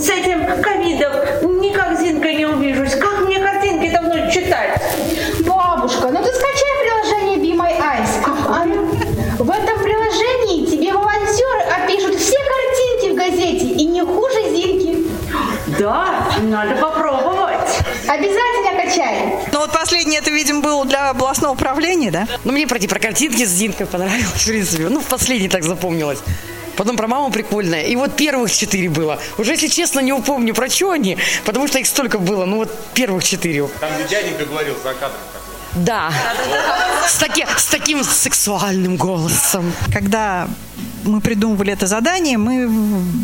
[0.00, 2.94] с этим ковидом никак с Зинкой не увижусь.
[2.94, 4.80] Как мне картинки давно читать?
[5.46, 8.10] Бабушка, ну ты скачай приложение Be My Eyes.
[8.48, 8.64] А
[9.42, 15.06] в этом приложении тебе волонтеры опишут все картинки в газете и не хуже Зинки.
[15.78, 17.03] Да, надо попробовать.
[18.08, 19.32] Обязательно качай.
[19.52, 22.26] Ну вот последнее это, видимо, было для областного управления, да?
[22.44, 24.88] Ну, мне про, про картинки с Зинкой понравилось, в принципе.
[24.88, 26.18] Ну, в последний так запомнилось.
[26.76, 27.82] Потом про маму прикольная.
[27.82, 29.20] И вот первых четыре было.
[29.38, 32.44] Уже, если честно, не упомню, про что они, потому что их столько было.
[32.44, 33.68] Ну, вот первых четыре.
[33.80, 35.20] Там, где дяденька говорил за кадром.
[35.74, 36.12] Да.
[37.08, 39.72] С, таки, с таким сексуальным голосом.
[39.92, 40.48] Когда
[41.04, 42.68] мы придумывали это задание, мы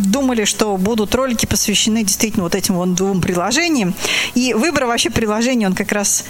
[0.06, 3.94] думали, что будут ролики посвящены действительно вот этим вот двум приложениям.
[4.34, 6.24] И выбор вообще приложения, он как раз,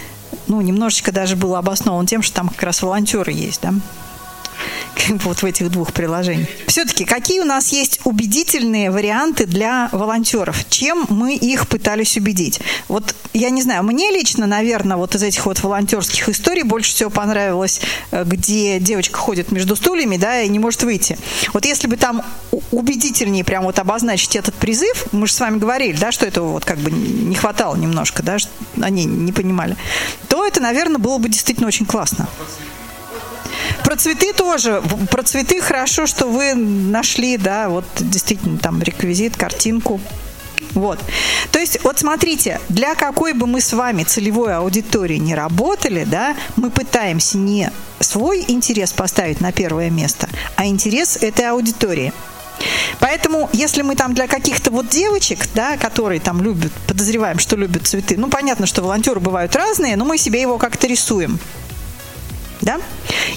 [0.47, 3.75] ну, немножечко даже был обоснован тем, что там как раз волонтеры есть, да
[5.09, 6.49] вот в этих двух приложениях.
[6.67, 10.69] Все-таки какие у нас есть убедительные варианты для волонтеров?
[10.69, 12.61] Чем мы их пытались убедить?
[12.89, 17.11] Вот я не знаю, мне лично, наверное, вот из этих вот волонтерских историй больше всего
[17.11, 21.19] понравилось, э, где девочка ходит между стульями, да, и не может выйти.
[21.53, 22.23] Вот если бы там
[22.71, 26.65] убедительнее прям вот обозначить этот призыв, мы же с вами говорили, да, что этого вот
[26.65, 28.37] как бы не хватало немножко, да,
[28.81, 29.77] они не понимали,
[30.29, 32.29] то это, наверное, было бы действительно очень классно.
[33.85, 34.83] Про цветы тоже.
[35.11, 40.01] Про цветы хорошо, что вы нашли, да, вот действительно там реквизит, картинку.
[40.73, 40.99] Вот.
[41.51, 46.37] То есть, вот смотрите, для какой бы мы с вами целевой аудитории не работали, да,
[46.57, 52.13] мы пытаемся не свой интерес поставить на первое место, а интерес этой аудитории.
[52.99, 57.87] Поэтому, если мы там для каких-то вот девочек, да, которые там любят, подозреваем, что любят
[57.87, 61.39] цветы, ну, понятно, что волонтеры бывают разные, но мы себе его как-то рисуем.
[62.63, 62.81] Да?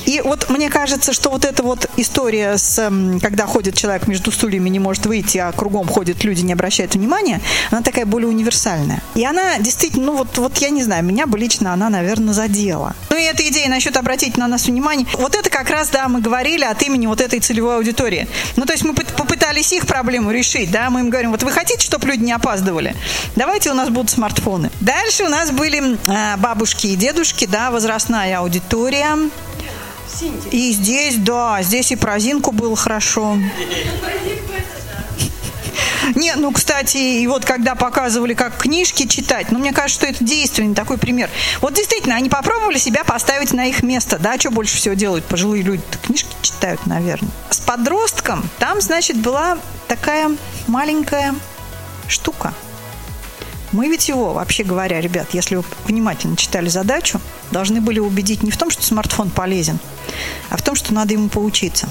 [0.06, 4.70] И вот мне кажется, что вот эта вот история с, когда ходит человек между стульями,
[4.70, 9.02] не может выйти, а кругом ходят люди, не обращают внимания, она такая более универсальная.
[9.16, 12.96] И она действительно, ну вот, вот я не знаю, меня бы лично она, наверное, задела.
[13.10, 16.20] Ну и эта идея насчет обратить на нас внимание, вот это как раз, да, мы
[16.22, 18.28] говорили от имени вот этой целевой аудитории.
[18.56, 21.86] Ну то есть мы попытались их проблему решить, да, мы им говорим, вот вы хотите,
[21.86, 22.96] чтобы люди не опаздывали?
[23.36, 24.72] Давайте у нас будут смартфоны.
[24.82, 29.13] Дальше у нас были э, бабушки и дедушки, да, возрастная аудитория,
[30.52, 33.38] и здесь, да, здесь и про Зинку было хорошо.
[36.16, 40.24] Не, ну, кстати, и вот когда показывали, как книжки читать, ну, мне кажется, что это
[40.24, 41.30] действенный такой пример.
[41.62, 45.64] Вот действительно, они попробовали себя поставить на их место, да, что больше всего делают пожилые
[45.64, 45.82] люди?
[46.04, 47.32] книжки читают, наверное.
[47.50, 50.32] С подростком там, значит, была такая
[50.68, 51.34] маленькая
[52.08, 52.54] штука–
[53.74, 57.20] мы ведь его, вообще говоря, ребят, если вы внимательно читали задачу,
[57.52, 59.80] должны были убедить не в том, что смартфон полезен,
[60.50, 61.90] а в том, что надо ему поучиться.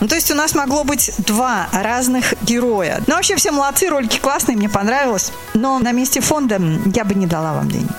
[0.00, 3.02] Ну, то есть у нас могло быть два разных героя.
[3.06, 5.32] Ну, вообще все молодцы, ролики классные, мне понравилось.
[5.54, 6.60] Но на месте фонда
[6.94, 7.96] я бы не дала вам денег.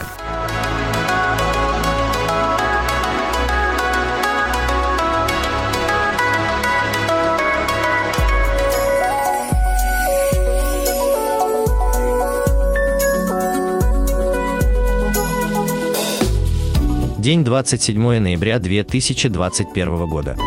[17.20, 20.38] День 27 ноября 2021 года.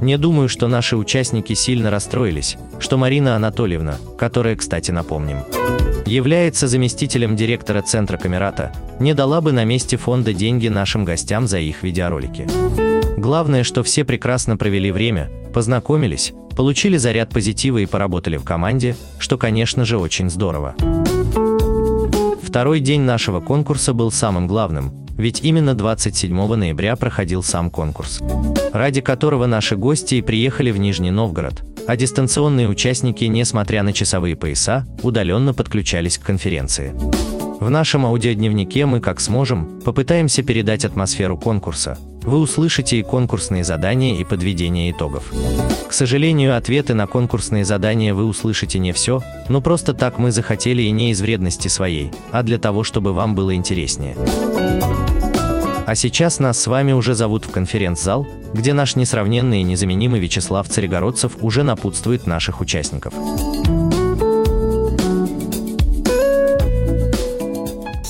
[0.00, 5.44] Не думаю, что наши участники сильно расстроились, что Марина Анатольевна, которая, кстати, напомним,
[6.04, 11.60] является заместителем директора Центра Камерата, не дала бы на месте фонда деньги нашим гостям за
[11.60, 12.48] их видеоролики.
[13.16, 19.38] Главное, что все прекрасно провели время, познакомились, получили заряд позитива и поработали в команде, что,
[19.38, 20.74] конечно же, очень здорово.
[22.48, 28.22] Второй день нашего конкурса был самым главным, ведь именно 27 ноября проходил сам конкурс,
[28.72, 34.34] ради которого наши гости и приехали в Нижний Новгород, а дистанционные участники, несмотря на часовые
[34.34, 36.94] пояса, удаленно подключались к конференции.
[37.60, 41.98] В нашем аудиодневнике мы, как сможем, попытаемся передать атмосферу конкурса.
[42.22, 45.32] Вы услышите и конкурсные задания, и подведение итогов.
[45.88, 50.82] К сожалению, ответы на конкурсные задания вы услышите не все, но просто так мы захотели
[50.82, 54.16] и не из вредности своей, а для того, чтобы вам было интереснее.
[55.86, 60.68] А сейчас нас с вами уже зовут в конференц-зал, где наш несравненный и незаменимый Вячеслав
[60.68, 63.14] Царегородцев уже напутствует наших участников.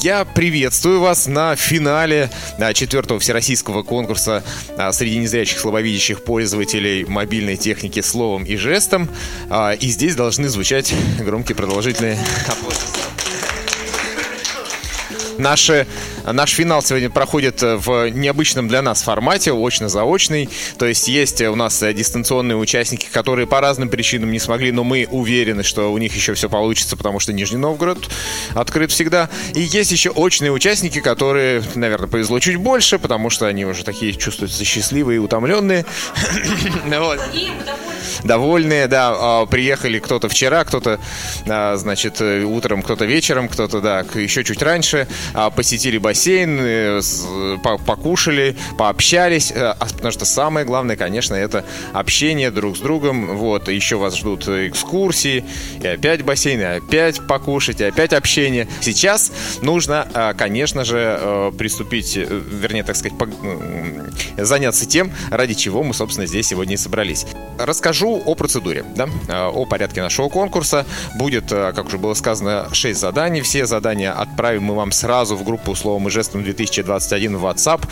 [0.00, 2.30] Я приветствую вас на финале
[2.72, 4.44] четвертого всероссийского конкурса
[4.76, 9.08] а, среди незрячих слабовидящих пользователей мобильной техники словом и жестом.
[9.50, 12.98] А, и здесь должны звучать громкие продолжительные аплодисменты.
[15.38, 15.86] Наши,
[16.32, 20.48] наш финал сегодня проходит в необычном для нас формате, очно-заочный.
[20.78, 25.06] То есть есть у нас дистанционные участники, которые по разным причинам не смогли, но мы
[25.10, 28.08] уверены, что у них еще все получится, потому что Нижний Новгород
[28.54, 29.28] открыт всегда.
[29.54, 34.12] И есть еще очные участники, которые, наверное, повезло чуть больше, потому что они уже такие
[34.12, 35.84] чувствуются счастливые и утомленные.
[38.24, 39.46] Довольные, да.
[39.46, 40.98] Приехали кто-то вчера, кто-то,
[41.44, 45.06] значит, утром, кто-то вечером, кто-то, да, еще чуть раньше.
[45.34, 47.00] А, посетили бассейн, э,
[47.62, 53.36] покушали, пообщались, э, а, потому что самое главное, конечно, это общение друг с другом.
[53.36, 55.44] Вот, еще вас ждут экскурсии,
[55.82, 58.68] и опять бассейн, и опять покушать, и опять общение.
[58.80, 63.16] Сейчас нужно, конечно же, э, приступить, вернее, так сказать,
[64.36, 67.26] заняться тем, ради чего мы, собственно, здесь сегодня и собрались.
[67.58, 69.08] Расскажу о процедуре, да,
[69.48, 70.86] о порядке нашего конкурса.
[71.16, 73.40] Будет, как уже было сказано, 6 заданий.
[73.40, 77.82] Все задания отправим мы вам сразу в группу словом и жестом 2021 в WhatsApp.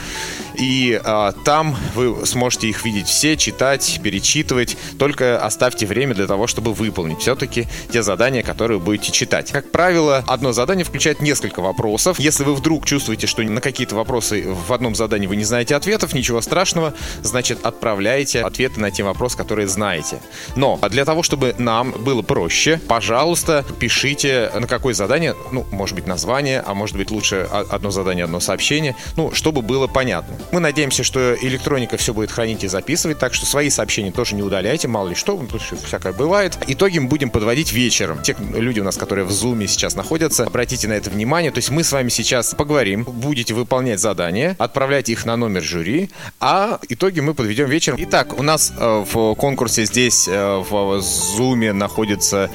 [0.58, 4.76] И а, там вы сможете их видеть все, читать, перечитывать.
[4.98, 9.50] Только оставьте время для того, чтобы выполнить все-таки те задания, которые будете читать.
[9.50, 12.18] Как правило, одно задание включает несколько вопросов.
[12.20, 16.14] Если вы вдруг чувствуете, что на какие-то вопросы в одном задании вы не знаете ответов,
[16.14, 20.20] ничего страшного, значит отправляйте ответы на те вопросы, которые знаете.
[20.54, 26.06] Но для того, чтобы нам было проще, пожалуйста, пишите на какое задание, ну, может быть,
[26.06, 30.36] название, а может быть, лучше одно задание, одно сообщение, ну, чтобы было понятно.
[30.52, 34.42] Мы надеемся, что электроника все будет хранить и записывать, так что свои сообщения тоже не
[34.42, 36.58] удаляйте, мало ли что, что всякое бывает.
[36.66, 38.22] Итоги мы будем подводить вечером.
[38.22, 41.50] Те люди у нас, которые в Zoom сейчас находятся, обратите на это внимание.
[41.50, 46.10] То есть мы с вами сейчас поговорим, будете выполнять задания, отправлять их на номер жюри,
[46.40, 47.98] а итоги мы подведем вечером.
[48.00, 52.50] Итак, у нас э, в конкурсе здесь э, в Zoom находится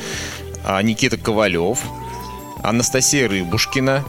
[0.66, 1.80] э, Никита Ковалев,
[2.64, 4.04] Анастасия Рыбушкина,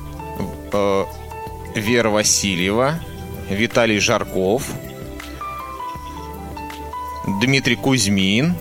[1.75, 3.01] Вера Васильева,
[3.49, 4.71] Виталий Жарков,
[7.41, 8.55] Дмитрий Кузьмин,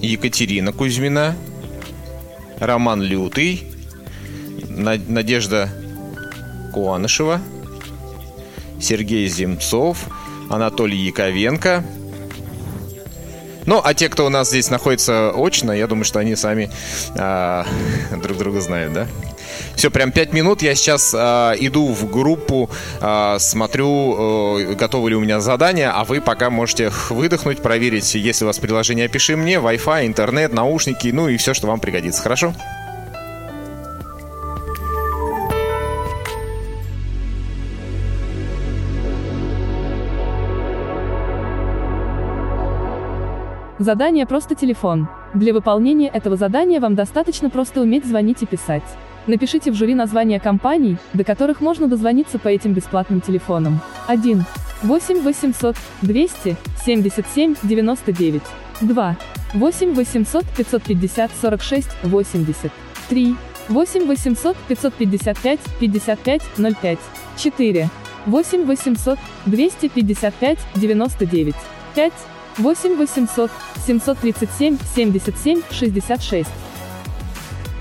[0.00, 1.34] Екатерина Кузьмина,
[2.58, 3.66] Роман Лютый,
[4.68, 5.70] Надежда
[6.72, 7.40] Куанышева,
[8.80, 10.06] Сергей Земцов,
[10.50, 11.84] Анатолий Яковенко.
[13.64, 16.70] Ну, а те, кто у нас здесь находится очно, я думаю, что они сами
[17.18, 17.66] а,
[18.22, 19.08] друг друга знают, да?
[19.76, 20.62] Все, прям 5 минут.
[20.62, 21.18] Я сейчас э,
[21.60, 26.90] иду в группу, э, смотрю, э, готовы ли у меня задания, а вы пока можете
[27.10, 31.66] выдохнуть, проверить, если у вас приложение «Пиши мне», Wi-Fi, интернет, наушники, ну и все, что
[31.66, 32.22] вам пригодится.
[32.22, 32.54] Хорошо?
[43.78, 45.06] Задание «Просто телефон».
[45.34, 48.82] Для выполнения этого задания вам достаточно просто уметь звонить и писать.
[49.26, 53.80] Напишите в жюри названия компаний, до которых можно дозвониться по этим бесплатным телефонам.
[54.06, 54.44] 1.
[54.82, 58.42] 8 800 200 77 99.
[58.80, 59.16] 2.
[59.54, 62.70] 8 800 550 46 80.
[63.08, 63.36] 3.
[63.68, 66.98] 8 800 555 55 05.
[67.36, 67.90] 4.
[68.26, 71.54] 8 800 255 99.
[71.94, 72.12] 5.
[72.58, 73.50] 8 800
[73.86, 76.50] 737 77 66.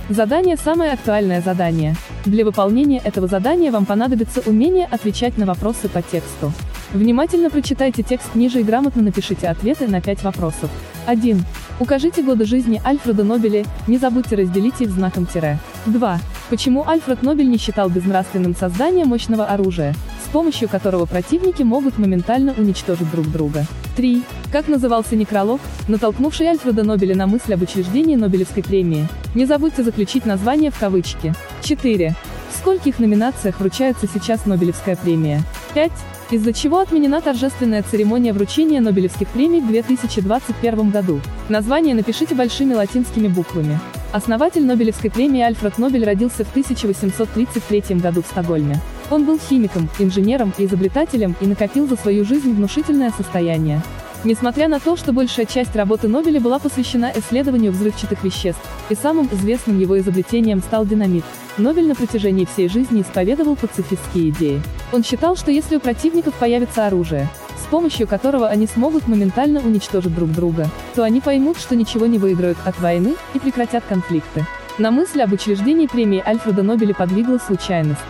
[0.10, 1.96] Задание самое актуальное задание.
[2.26, 6.52] Для выполнения этого задания вам понадобится умение отвечать на вопросы по тексту.
[6.94, 10.70] Внимательно прочитайте текст ниже и грамотно напишите ответы на 5 вопросов.
[11.08, 11.44] 1.
[11.80, 15.58] Укажите годы жизни Альфреда Нобеля, не забудьте разделить их знаком тире.
[15.88, 16.20] 2.
[16.52, 22.54] Почему Альфред Нобель не считал безнравственным создание мощного оружия, с помощью которого противники могут моментально
[22.56, 23.66] уничтожить друг друга?
[23.96, 24.24] 3.
[24.52, 29.08] Как назывался некролог, натолкнувший Альфреда Нобеля на мысль об учреждении Нобелевской премии?
[29.34, 31.34] Не забудьте заключить название в кавычки.
[31.62, 32.16] 4.
[32.52, 35.42] В скольких номинациях вручается сейчас Нобелевская премия?
[35.74, 35.92] 5.
[36.32, 41.22] Из-за чего отменена торжественная церемония вручения Нобелевских премий в 2021 году?
[41.50, 43.80] Название напишите большими латинскими буквами.
[44.12, 48.80] Основатель Нобелевской премии Альфред Нобель родился в 1833 году в Стокгольме.
[49.10, 53.82] Он был химиком, инженером и изобретателем и накопил за свою жизнь внушительное состояние.
[54.24, 59.30] Несмотря на то, что большая часть работы Нобеля была посвящена исследованию взрывчатых веществ, и самым
[59.32, 61.24] известным его изобретением стал динамит,
[61.58, 64.62] Нобель на протяжении всей жизни исповедовал пацифистские идеи.
[64.92, 70.16] Он считал, что если у противников появится оружие, с помощью которого они смогут моментально уничтожить
[70.16, 74.46] друг друга, то они поймут, что ничего не выиграют от войны и прекратят конфликты.
[74.80, 78.02] На мысль об учреждении премии Альфреда Нобеля подвигла случайность.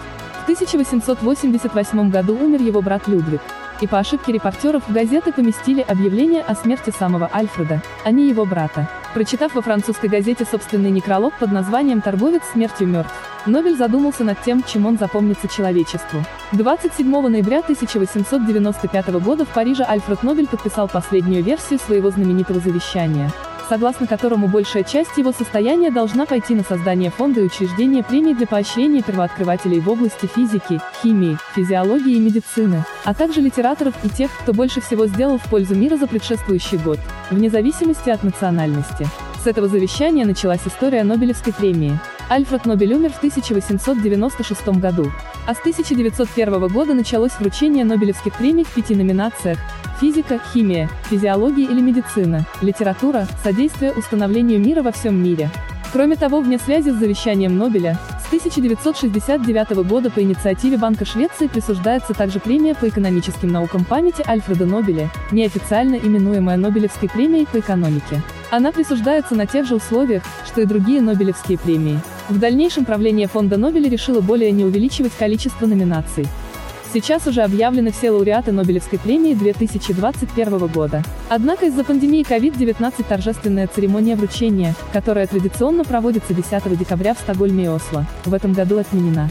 [0.46, 3.42] В 1888 году умер его брат Людвиг,
[3.82, 8.46] и по ошибке репортеров в газеты поместили объявление о смерти самого Альфреда, а не его
[8.46, 8.88] брата.
[9.16, 13.12] Прочитав во французской газете собственный некролог под названием «Торговец смертью мертв»,
[13.48, 16.24] Нобель задумался над тем, чем он запомнится человечеству.
[16.52, 23.32] 27 ноября 1895 года в Париже Альфред Нобель подписал последнюю версию своего знаменитого завещания
[23.68, 28.48] согласно которому большая часть его состояния должна пойти на создание фонда и учреждение премий для
[28.48, 34.54] поощрения первооткрывателей в области физики, химии, физиологии и медицины, а также литераторов и тех, кто
[34.54, 37.00] больше всего сделал в пользу мира за предшествующий год,
[37.32, 39.08] вне зависимости от национальности.
[39.46, 42.00] С этого завещания началась история Нобелевской премии.
[42.32, 45.12] Альфред Нобель умер в 1896 году,
[45.46, 49.60] а с 1901 года началось вручение Нобелевских премий в пяти номинациях–
[50.02, 55.52] физика, химия, физиология или медицина, литература, содействие установлению мира во всем мире.
[55.92, 62.14] Кроме того, вне связи с завещанием Нобеля, с 1969 года по инициативе Банка Швеции присуждается
[62.14, 68.22] также премия по экономическим наукам памяти Альфреда Нобеля, неофициально именуемая Нобелевской премией по экономике.
[68.52, 72.00] Она присуждается на тех же условиях, что и другие Нобелевские премии.
[72.28, 76.26] В дальнейшем правление фонда Нобеля решило более не увеличивать количество номинаций.
[76.96, 81.04] Сейчас уже объявлены все лауреаты Нобелевской премии 2021 года.
[81.28, 87.68] Однако из-за пандемии COVID-19 торжественная церемония вручения, которая традиционно проводится 10 декабря в Стокгольме и
[87.68, 89.30] Осло, в этом году отменена.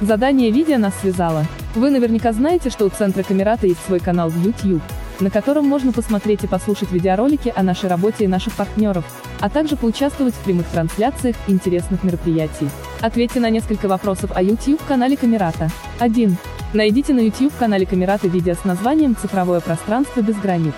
[0.00, 1.44] Задание видео нас связало.
[1.74, 4.80] Вы наверняка знаете, что у Центра Камерата есть свой канал в YouTube
[5.20, 9.04] на котором можно посмотреть и послушать видеоролики о нашей работе и наших партнеров,
[9.40, 12.68] а также поучаствовать в прямых трансляциях интересных мероприятий.
[13.00, 15.70] Ответьте на несколько вопросов о YouTube-канале Камерата.
[15.98, 16.36] 1.
[16.72, 20.74] Найдите на YouTube-канале Камерата видео с названием «Цифровое пространство без границ».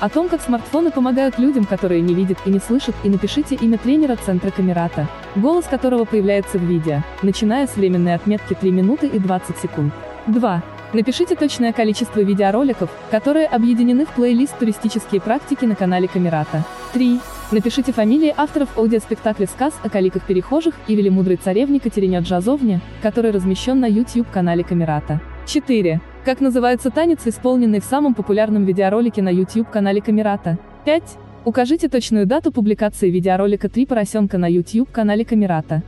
[0.00, 3.78] О том, как смартфоны помогают людям, которые не видят и не слышат, и напишите имя
[3.78, 9.18] тренера Центра Камерата, голос которого появляется в видео, начиная с временной отметки 3 минуты и
[9.18, 9.94] 20 секунд.
[10.26, 10.62] 2.
[10.94, 16.64] Напишите точное количество видеороликов, которые объединены в плейлист «Туристические практики» на канале Камерата.
[16.92, 17.18] 3.
[17.50, 23.86] Напишите фамилии авторов аудиоспектакля «Сказ о каликах-перехожих» и велимудрой царевне Катерине Джазовне, который размещен на
[23.86, 25.20] YouTube-канале Камерата.
[25.46, 26.00] 4.
[26.24, 30.58] Как называется танец, исполненный в самом популярном видеоролике на YouTube-канале Камерата?
[30.84, 31.02] 5.
[31.44, 35.82] Укажите точную дату публикации видеоролика «Три поросенка» на YouTube-канале Камерата.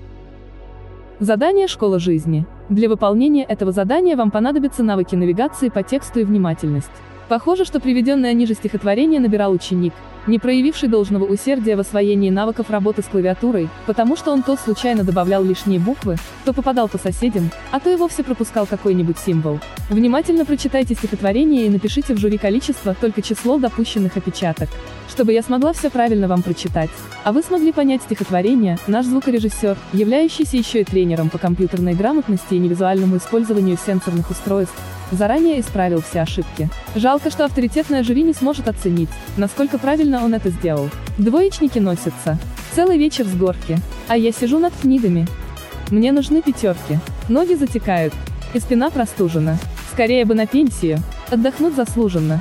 [1.20, 2.44] Задание «Школа жизни».
[2.68, 6.90] Для выполнения этого задания вам понадобятся навыки навигации по тексту и внимательность.
[7.28, 9.92] Похоже, что приведенное ниже стихотворение набирал ученик,
[10.26, 15.04] не проявивший должного усердия в освоении навыков работы с клавиатурой, потому что он то случайно
[15.04, 19.60] добавлял лишние буквы, то попадал по соседям, а то и вовсе пропускал какой-нибудь символ.
[19.88, 24.68] Внимательно прочитайте стихотворение и напишите в жюри количество, только число допущенных опечаток.
[25.08, 26.90] Чтобы я смогла все правильно вам прочитать,
[27.24, 32.58] а вы смогли понять стихотворение, наш звукорежиссер, являющийся еще и тренером по компьютерной грамотности и
[32.58, 34.74] невизуальному использованию сенсорных устройств,
[35.12, 36.68] заранее исправил все ошибки.
[36.94, 40.90] Жалко, что авторитетное жюри не сможет оценить, насколько правильно он это сделал.
[41.18, 42.38] Двоечники носятся.
[42.74, 43.78] Целый вечер с горки.
[44.08, 45.26] А я сижу над книгами.
[45.90, 46.98] Мне нужны пятерки.
[47.28, 48.12] Ноги затекают.
[48.54, 49.56] И спина простужена.
[49.92, 50.98] Скорее бы на пенсию.
[51.30, 52.40] Отдохнуть заслуженно.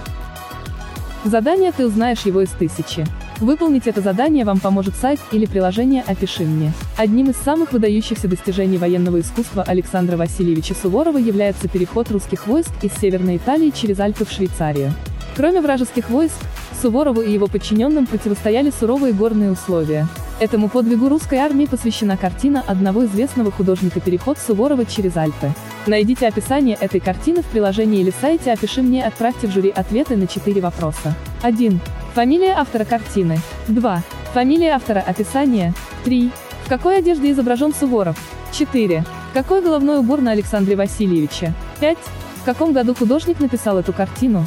[1.25, 3.03] Задание ты узнаешь его из тысячи.
[3.39, 6.71] Выполнить это задание вам поможет сайт или приложение «Опиши мне».
[6.97, 12.93] Одним из самых выдающихся достижений военного искусства Александра Васильевича Суворова является переход русских войск из
[12.93, 14.93] Северной Италии через Альпы в Швейцарию.
[15.35, 16.35] Кроме вражеских войск,
[16.81, 20.07] Суворову и его подчиненным противостояли суровые горные условия.
[20.39, 25.51] Этому подвигу русской армии посвящена картина одного известного художника «Переход Суворова через Альпы».
[25.87, 30.27] Найдите описание этой картины в приложении или сайте «Опиши мне» отправьте в жюри ответы на
[30.27, 31.13] четыре вопроса.
[31.41, 31.79] 1.
[32.13, 33.39] Фамилия автора картины.
[33.67, 34.03] 2.
[34.33, 35.73] Фамилия автора описания.
[36.05, 36.31] 3.
[36.65, 38.17] В какой одежде изображен Суворов?
[38.51, 39.03] 4.
[39.33, 41.53] Какой головной убор на Александре Васильевиче?
[41.79, 41.97] 5.
[42.41, 44.45] В каком году художник написал эту картину?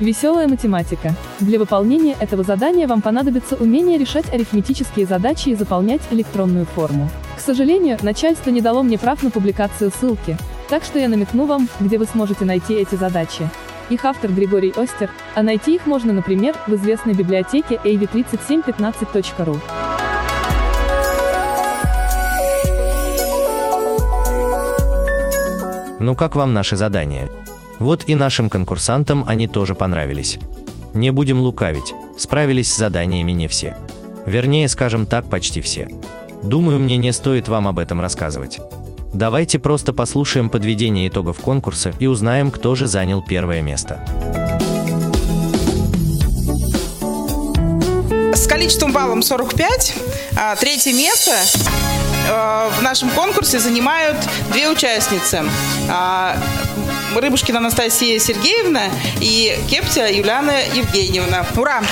[0.00, 1.12] Веселая математика.
[1.40, 7.10] Для выполнения этого задания вам понадобится умение решать арифметические задачи и заполнять электронную форму.
[7.36, 10.36] К сожалению, начальство не дало мне прав на публикацию ссылки,
[10.68, 13.48] так что я намекну вам, где вы сможете найти эти задачи.
[13.90, 19.58] Их автор Григорий Остер, а найти их можно, например, в известной библиотеке av3715.ru.
[26.00, 27.28] Ну как вам наши задания?
[27.78, 30.38] Вот и нашим конкурсантам они тоже понравились.
[30.94, 33.76] Не будем лукавить, справились с заданиями не все.
[34.26, 35.88] Вернее, скажем так, почти все.
[36.42, 38.58] Думаю, мне не стоит вам об этом рассказывать.
[39.12, 44.04] Давайте просто послушаем подведение итогов конкурса и узнаем, кто же занял первое место.
[48.34, 49.94] С количеством баллом 45
[50.36, 51.32] а, третье место
[52.28, 54.16] э, в нашем конкурсе занимают
[54.52, 55.42] две участницы.
[57.14, 58.90] Рыбушкина Анастасия Сергеевна
[59.20, 61.46] и Кептя Юлиана Евгеньевна.
[61.56, 61.82] Ура!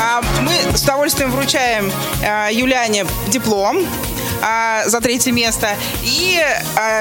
[0.00, 1.92] А, Мы с удовольствием вручаем
[2.24, 3.86] а, Юляне диплом
[4.42, 6.40] а, за третье место и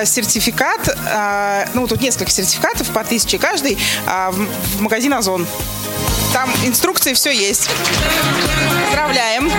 [0.05, 5.47] сертификат, а, ну тут несколько сертификатов по тысяче каждый в, в магазин Озон.
[6.33, 7.69] Там инструкции все есть.
[8.85, 9.51] Поздравляем.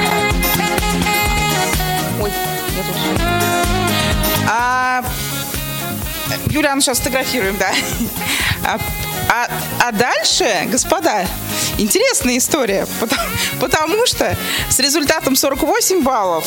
[2.20, 3.77] Ой, я тут.
[4.48, 5.04] А,
[6.50, 7.70] Юлиану сейчас сфотографируем, да.
[8.64, 8.78] А,
[9.30, 9.48] а-
[9.80, 11.26] а дальше, господа,
[11.78, 13.22] интересная история, потому,
[13.60, 14.36] потому что
[14.68, 16.44] с результатом 48 баллов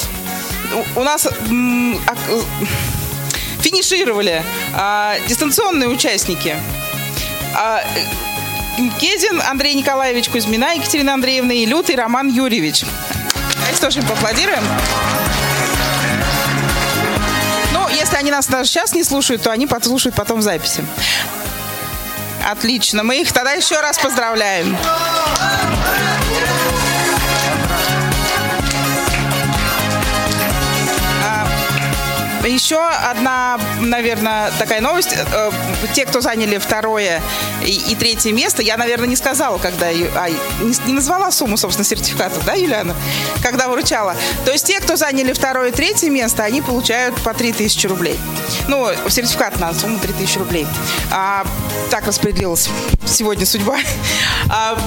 [0.95, 2.15] у, у нас м, а-
[3.61, 4.43] финишировали
[4.73, 6.55] а, дистанционные участники.
[7.55, 7.83] А,
[8.99, 12.83] Кезин Андрей Николаевич Кузьмина, Екатерина Андреевна и Лютый Роман Юрьевич.
[13.55, 14.63] Давайте тоже им поаплодируем.
[18.11, 20.83] Если они нас даже сейчас не слушают, то они послушают потом в записи.
[22.45, 23.03] Отлично.
[23.03, 24.75] Мы их тогда еще раз поздравляем.
[32.45, 35.15] Еще одна, наверное, такая новость.
[35.15, 35.51] Э,
[35.93, 37.21] Те, кто заняли второе
[37.63, 39.87] и, третье место, я, наверное, не сказала, когда...
[39.87, 42.95] а, не, не назвала сумму, собственно, сертификатов, да, Юлиана?
[43.43, 44.15] Когда вручала.
[44.45, 48.19] То есть те, кто заняли второе и третье место, они получают по 3000 рублей.
[48.67, 50.67] Ну, сертификат на сумму 3000 рублей.
[51.11, 51.45] А,
[51.89, 52.69] так распределилась
[53.05, 53.77] сегодня судьба
[54.49, 54.77] а,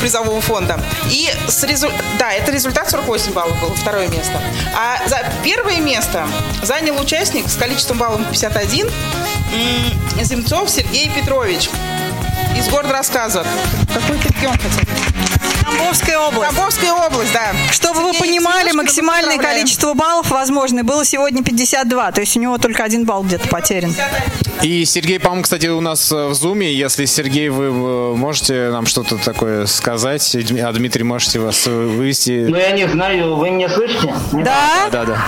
[0.00, 0.80] призового фонда.
[1.10, 4.40] И с резу- да, это результат 48 баллов был, второе место.
[4.76, 6.26] А за первое место
[6.62, 11.68] занял участник с количеством баллов 51 м, Земцов Сергей Петрович
[12.58, 13.48] из города рассказывает.
[13.94, 14.94] Какой регион хотел?
[15.62, 16.54] Тамбовская область.
[16.54, 17.52] Тамбовская область, да.
[17.70, 22.82] Чтобы вы понимали, максимальное количество баллов возможное было сегодня 52, то есть у него только
[22.84, 23.94] один балл где-то потерян.
[24.62, 26.72] И Сергей, по-моему, кстати, у нас э, в Зуме.
[26.72, 32.46] Если, Сергей, вы э, можете нам что-то такое сказать, а Дмитрий, можете вас э, вывести?
[32.48, 34.12] Ну, я не знаю, вы меня слышите?
[34.32, 34.88] Да.
[34.90, 35.24] Да, да.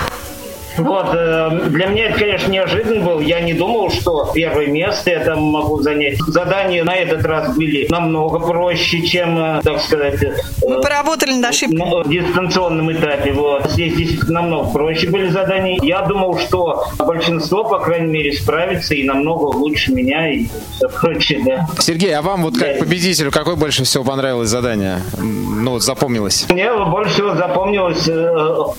[0.81, 3.21] Вот, э, для меня это, конечно, неожиданно был.
[3.21, 6.19] Я не думал, что первое место я там могу занять.
[6.27, 10.35] Задания на этот раз были намного проще, чем, э, так сказать, э,
[10.67, 11.79] Мы поработали над ошибкой.
[11.79, 13.33] на дистанционном этапе.
[13.33, 13.71] Вот.
[13.71, 15.79] Здесь действительно намного проще были задания.
[15.83, 21.41] Я думал, что большинство, по крайней мере, справится и намного лучше меня и все прочее,
[21.45, 21.67] да.
[21.79, 25.01] Сергей, а вам вот как победителю какое больше всего понравилось задание?
[25.19, 26.47] Ну, вот запомнилось.
[26.49, 28.09] Мне больше всего запомнилось,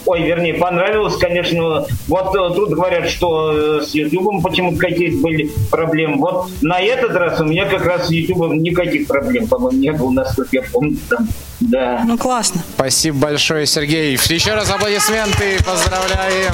[0.05, 5.51] ой, вернее, понравилось, конечно, вот э, тут говорят, что э, с Ютубом почему-то какие-то были
[5.69, 6.17] проблемы.
[6.17, 10.11] Вот на этот раз у меня как раз с Ютубом никаких проблем, по-моему, не было,
[10.11, 10.97] насколько я помню.
[11.09, 11.27] Там.
[11.59, 12.03] Да.
[12.05, 12.61] Ну, классно.
[12.75, 14.13] Спасибо большое, Сергей.
[14.13, 15.57] Еще раз аплодисменты.
[15.63, 16.53] Поздравляем.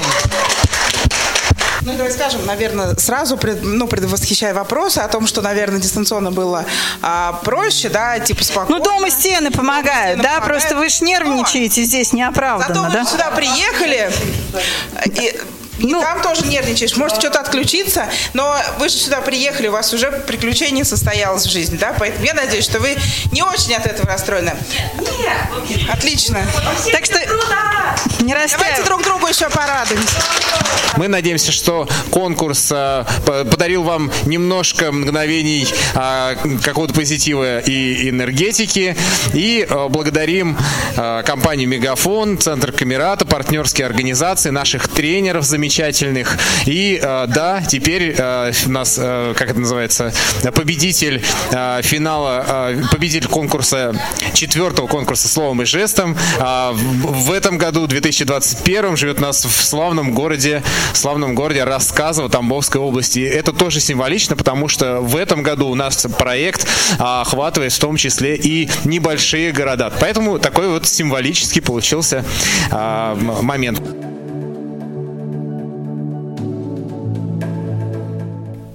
[1.87, 6.65] Ну, давай скажем, наверное, сразу, пред, ну, предвосхищая вопросы о том, что, наверное, дистанционно было
[7.01, 8.79] а, проще, да, типа спокойно.
[8.79, 10.41] Ну, дома стены помогают, да?
[10.41, 13.05] Просто вы ж нервничаете здесь Зато неоправданно, вы да?
[13.05, 14.11] сюда приехали,
[15.05, 15.39] и,
[15.79, 20.11] и там тоже нервничаешь, может что-то отключиться, но вы же сюда приехали, у вас уже
[20.11, 22.97] приключение состоялось в жизни, да, поэтому я надеюсь, что вы
[23.31, 24.53] не очень от этого расстроены.
[25.89, 26.41] Отлично.
[26.91, 27.19] Так что
[28.21, 30.17] не Давайте друг другу еще порадуемся.
[30.97, 38.97] Мы надеемся, что конкурс э, по- подарил вам немножко мгновений э, какого-то позитива и энергетики.
[39.33, 40.57] И э, благодарим
[40.95, 45.66] э, компанию Мегафон, Центр Камерата, партнерские организации, наших тренеров замечательных.
[46.65, 50.13] И э, да, теперь э, у нас, э, как это называется,
[50.53, 51.23] победитель
[51.81, 53.95] финала, победитель конкурса,
[54.33, 56.15] четвертого конкурса словом и жестом.
[56.37, 60.63] в, этом году, 2021, живет у нас в славном городе,
[60.93, 63.19] славном городе Рассказово Тамбовской области.
[63.19, 66.67] Это тоже символично, потому что в этом году у нас проект
[66.99, 69.91] охватывает в том числе и небольшие города.
[69.99, 72.25] Поэтому такой вот символический получился
[72.71, 74.06] момент.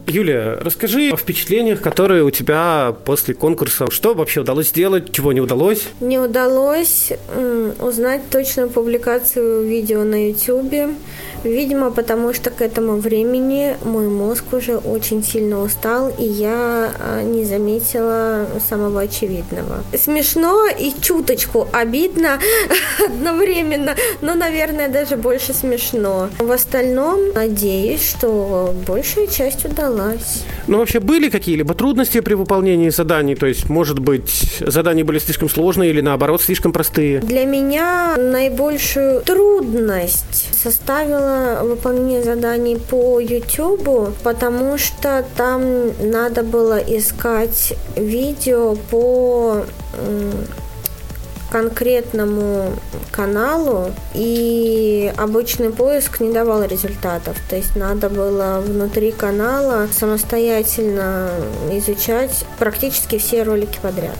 [0.06, 3.90] Юлия, расскажи о впечатлениях, которые у тебя после конкурса.
[3.90, 5.88] Что вообще удалось сделать, чего не удалось?
[6.00, 7.12] Не удалось
[7.80, 10.94] узнать точную публикацию видео на YouTube.
[11.44, 17.22] Видимо, потому что к этому времени мой мозг уже очень сильно устал, и я а,
[17.22, 19.82] не заметила самого очевидного.
[19.96, 22.38] Смешно и чуточку обидно
[23.04, 26.28] одновременно, но, наверное, даже больше смешно.
[26.38, 29.91] В остальном, надеюсь, что большая часть удалась.
[30.66, 33.34] Ну, вообще, были какие-либо трудности при выполнении заданий?
[33.34, 37.20] То есть, может быть, задания были слишком сложные или, наоборот, слишком простые?
[37.20, 45.62] Для меня наибольшую трудность составило выполнение заданий по YouTube, потому что там
[46.00, 49.64] надо было искать видео по
[51.52, 52.72] конкретному
[53.10, 57.36] каналу, и обычный поиск не давал результатов.
[57.50, 61.28] То есть надо было внутри канала самостоятельно
[61.70, 64.16] изучать практически все ролики подряд.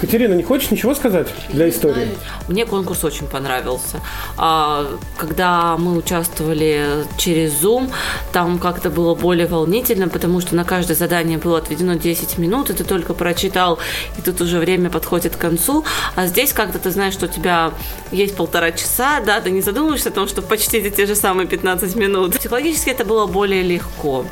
[0.00, 2.08] Катерина, не хочешь ничего сказать для истории?
[2.48, 4.00] Мне конкурс очень понравился.
[4.36, 4.86] А,
[5.16, 7.90] Когда мы участвовали через Zoom,
[8.32, 12.74] там как-то было более волнительно, потому что на каждое задание было отведено 10 минут, и
[12.74, 13.78] ты только прочитал,
[14.18, 15.84] и тут уже время подходит к концу.
[16.14, 17.72] А здесь как-то ты знаешь, что у тебя
[18.12, 21.96] есть полтора часа, да, ты не задумываешься о том, что почти те же самые 15
[21.96, 22.38] минут.
[22.38, 24.26] Психологически это было более легко.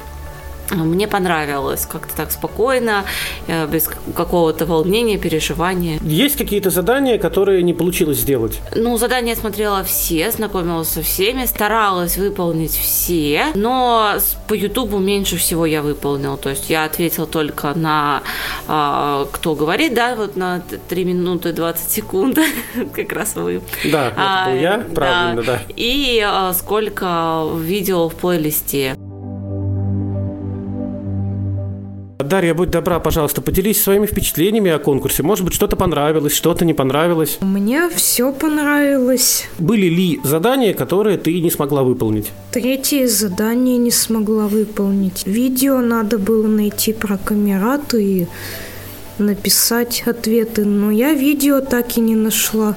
[0.70, 3.04] Мне понравилось как-то так спокойно,
[3.46, 5.98] э, без какого-то волнения, переживания.
[6.02, 8.60] Есть какие-то задания, которые не получилось сделать?
[8.74, 14.14] Ну, задания я смотрела все, знакомилась со всеми, старалась выполнить все, но
[14.48, 16.36] по Ютубу меньше всего я выполнила.
[16.36, 18.22] То есть я ответила только на
[18.68, 22.38] а, кто говорит, да, вот на т- 3 минуты 20 секунд,
[22.94, 23.60] как раз вы.
[23.84, 25.60] Да, это А, был я, правильно, да.
[25.76, 28.96] И а, сколько видео в плейлисте.
[32.34, 35.22] Дарья, будь добра, пожалуйста, поделись своими впечатлениями о конкурсе.
[35.22, 37.38] Может быть, что-то понравилось, что-то не понравилось.
[37.40, 39.44] Мне все понравилось.
[39.60, 42.32] Были ли задания, которые ты не смогла выполнить?
[42.50, 45.22] Третье задание не смогла выполнить.
[45.26, 48.26] Видео надо было найти про камерату и
[49.18, 52.74] написать ответы, но я видео так и не нашла.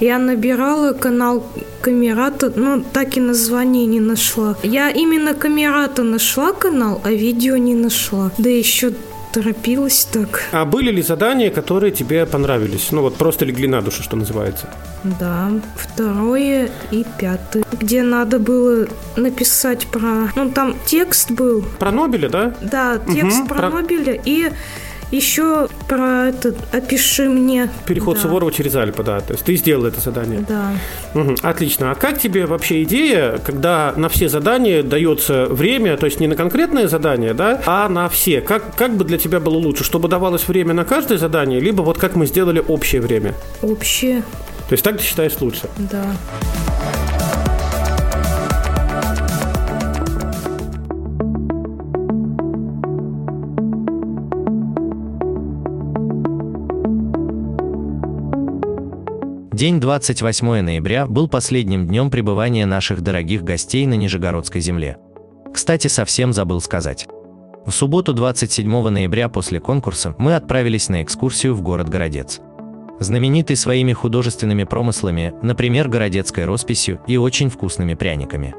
[0.00, 1.46] Я набирала канал
[1.82, 4.56] Камерата, но так и название не нашла.
[4.62, 8.30] Я именно Камерата нашла канал, а видео не нашла.
[8.38, 8.92] Да еще
[9.32, 10.42] торопилась так.
[10.52, 12.88] А были ли задания, которые тебе понравились?
[12.92, 14.68] Ну вот просто легли на душу, что называется.
[15.04, 17.64] Да, второе и пятое.
[17.72, 18.86] Где надо было
[19.16, 20.30] написать про...
[20.34, 21.62] Ну, там текст был.
[21.78, 22.54] Про Нобеля, да?
[22.60, 24.50] Да, текст Мгм, про, про- Нобеля и
[25.10, 27.68] еще про этот «Опиши мне».
[27.86, 28.22] Переход да.
[28.22, 29.20] Суворова через Альпы, да.
[29.20, 30.44] То есть ты сделал это задание.
[30.48, 30.72] Да.
[31.14, 31.90] Мгм, Отлично.
[31.90, 36.36] А как тебе вообще идея, когда на все задания дается время, то есть не на
[36.36, 38.40] конкретное задание, да, а на все?
[38.40, 41.98] Как, как бы для тебя было лучше, чтобы давалось время на каждое задание, либо вот
[41.98, 43.34] как мы сделали общее время?
[43.62, 44.22] Общее,
[44.68, 45.68] То есть так ты считаешь лучше?
[45.78, 46.04] да.
[59.60, 64.96] День 28 ноября был последним днем пребывания наших дорогих гостей на Нижегородской земле.
[65.52, 67.06] Кстати, совсем забыл сказать.
[67.66, 72.40] В субботу 27 ноября после конкурса мы отправились на экскурсию в город Городец.
[73.00, 78.54] Знаменитый своими художественными промыслами, например, городецкой росписью и очень вкусными пряниками.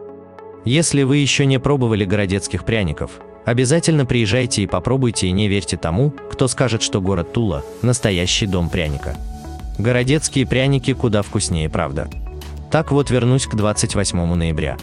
[0.66, 6.12] Если вы еще не пробовали городецких пряников, обязательно приезжайте и попробуйте и не верьте тому,
[6.12, 9.18] кто скажет, что город Тула– настоящий дом пряника.
[9.82, 12.08] Городецкие пряники куда вкуснее, правда.
[12.70, 14.78] Так вот вернусь к 28 ноября.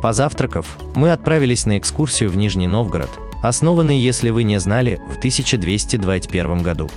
[0.00, 3.10] Позавтракав, мы отправились на экскурсию в Нижний Новгород,
[3.42, 6.88] основанный, если вы не знали, в 1221 году.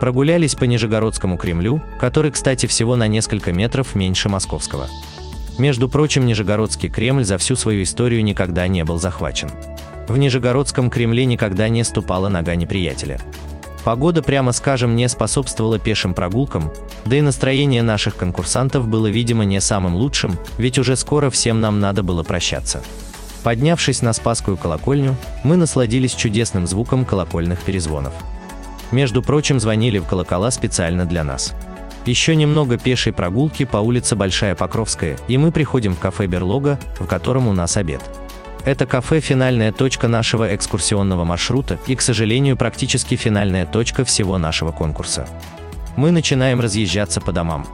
[0.00, 4.88] Прогулялись по Нижегородскому Кремлю, который, кстати, всего на несколько метров меньше московского.
[5.56, 9.50] Между прочим, Нижегородский Кремль за всю свою историю никогда не был захвачен.
[10.08, 13.20] В Нижегородском Кремле никогда не ступала нога неприятеля.
[13.84, 16.70] Погода, прямо скажем, не способствовала пешим прогулкам,
[17.04, 21.80] да и настроение наших конкурсантов было, видимо, не самым лучшим, ведь уже скоро всем нам
[21.80, 22.82] надо было прощаться.
[23.42, 28.12] Поднявшись на Спасскую колокольню, мы насладились чудесным звуком колокольных перезвонов.
[28.90, 31.54] Между прочим, звонили в колокола специально для нас.
[32.04, 37.06] Еще немного пешей прогулки по улице Большая Покровская, и мы приходим в кафе «Берлога», в
[37.06, 38.00] котором у нас обед.
[38.64, 44.72] Это кафе– финальная точка нашего экскурсионного маршрута и, к сожалению, практически финальная точка всего нашего
[44.72, 45.26] конкурса.
[45.96, 47.66] Мы начинаем разъезжаться по домам.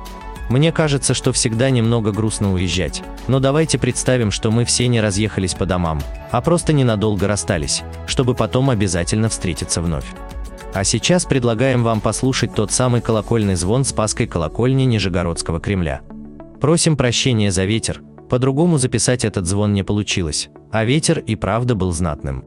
[0.50, 5.54] Мне кажется, что всегда немного грустно уезжать, но давайте представим, что мы все не разъехались
[5.54, 10.04] по домам, а просто ненадолго расстались, чтобы потом обязательно встретиться вновь.
[10.74, 16.02] А сейчас предлагаем вам послушать тот самый колокольный звон Спасской колокольни Нижегородского Кремля.
[16.60, 21.92] Просим прощения за ветер, по-другому записать этот звон не получилось, а ветер и правда был
[21.92, 22.44] знатным.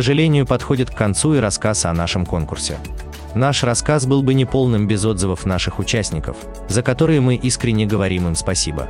[0.00, 2.78] Сожалению, подходит к концу и рассказ о нашем конкурсе.
[3.34, 6.38] Наш рассказ был бы неполным без отзывов наших участников,
[6.70, 8.88] за которые мы искренне говорим им спасибо.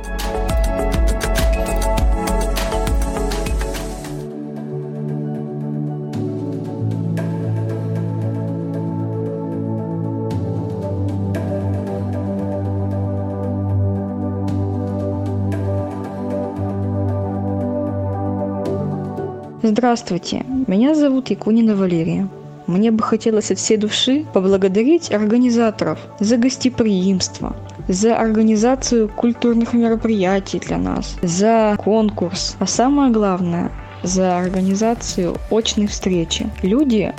[19.71, 22.27] Здравствуйте, меня зовут Якунина Валерия.
[22.67, 27.55] Мне бы хотелось от всей души поблагодарить организаторов за гостеприимство,
[27.87, 33.71] за организацию культурных мероприятий для нас, за конкурс, а самое главное,
[34.03, 36.49] за организацию очной встречи.
[36.63, 37.13] Люди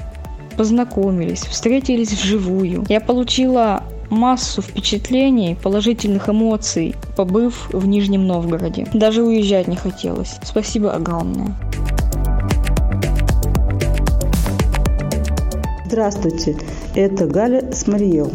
[0.58, 2.84] познакомились, встретились вживую.
[2.90, 8.86] Я получила массу впечатлений, положительных эмоций, побыв в Нижнем Новгороде.
[8.92, 10.36] Даже уезжать не хотелось.
[10.42, 11.56] Спасибо огромное.
[15.92, 16.56] Здравствуйте,
[16.94, 18.32] это Галя Смариел.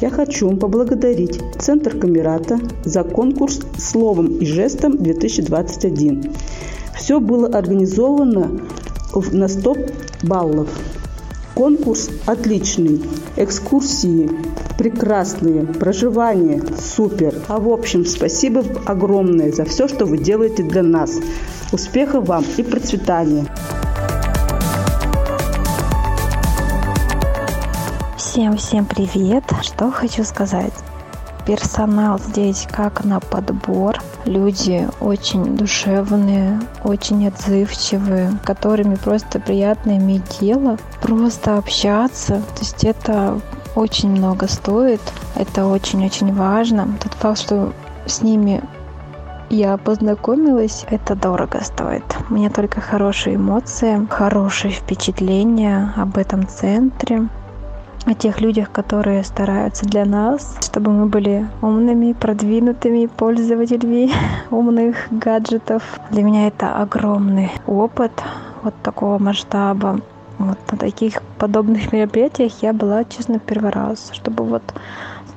[0.00, 6.36] Я хочу поблагодарить Центр Камерата за конкурс «Словом и жестом 2021».
[6.96, 8.62] Все было организовано
[9.30, 9.76] на 100
[10.24, 10.68] баллов.
[11.54, 13.00] Конкурс отличный,
[13.36, 14.28] экскурсии
[14.76, 17.32] прекрасные, проживание супер.
[17.46, 21.12] А в общем, спасибо огромное за все, что вы делаете для нас.
[21.70, 23.46] Успехов вам и процветания!
[28.38, 29.42] Всем-всем привет!
[29.62, 30.72] Что хочу сказать.
[31.44, 33.98] Персонал здесь как на подбор.
[34.26, 42.34] Люди очень душевные, очень отзывчивые, которыми просто приятно иметь дело, просто общаться.
[42.34, 43.40] То есть это
[43.74, 45.00] очень много стоит,
[45.34, 46.96] это очень-очень важно.
[47.02, 47.72] Тот факт, что
[48.06, 48.62] с ними
[49.50, 52.04] я познакомилась, это дорого стоит.
[52.30, 57.28] У меня только хорошие эмоции, хорошие впечатления об этом центре
[58.08, 64.10] о тех людях, которые стараются для нас, чтобы мы были умными, продвинутыми пользователями
[64.50, 65.82] умных гаджетов.
[66.10, 68.12] Для меня это огромный опыт
[68.62, 70.00] вот такого масштаба.
[70.38, 74.62] Вот на таких подобных мероприятиях я была, честно, первый раз, чтобы вот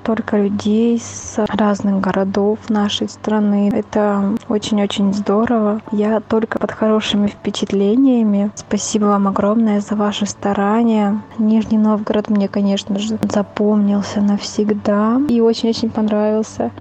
[0.01, 3.69] столько людей с разных городов нашей страны.
[3.71, 5.81] Это очень-очень здорово.
[5.91, 8.49] Я только под хорошими впечатлениями.
[8.55, 11.21] Спасибо вам огромное за ваши старания.
[11.37, 16.71] Нижний Новгород мне, конечно же, запомнился навсегда и очень-очень понравился.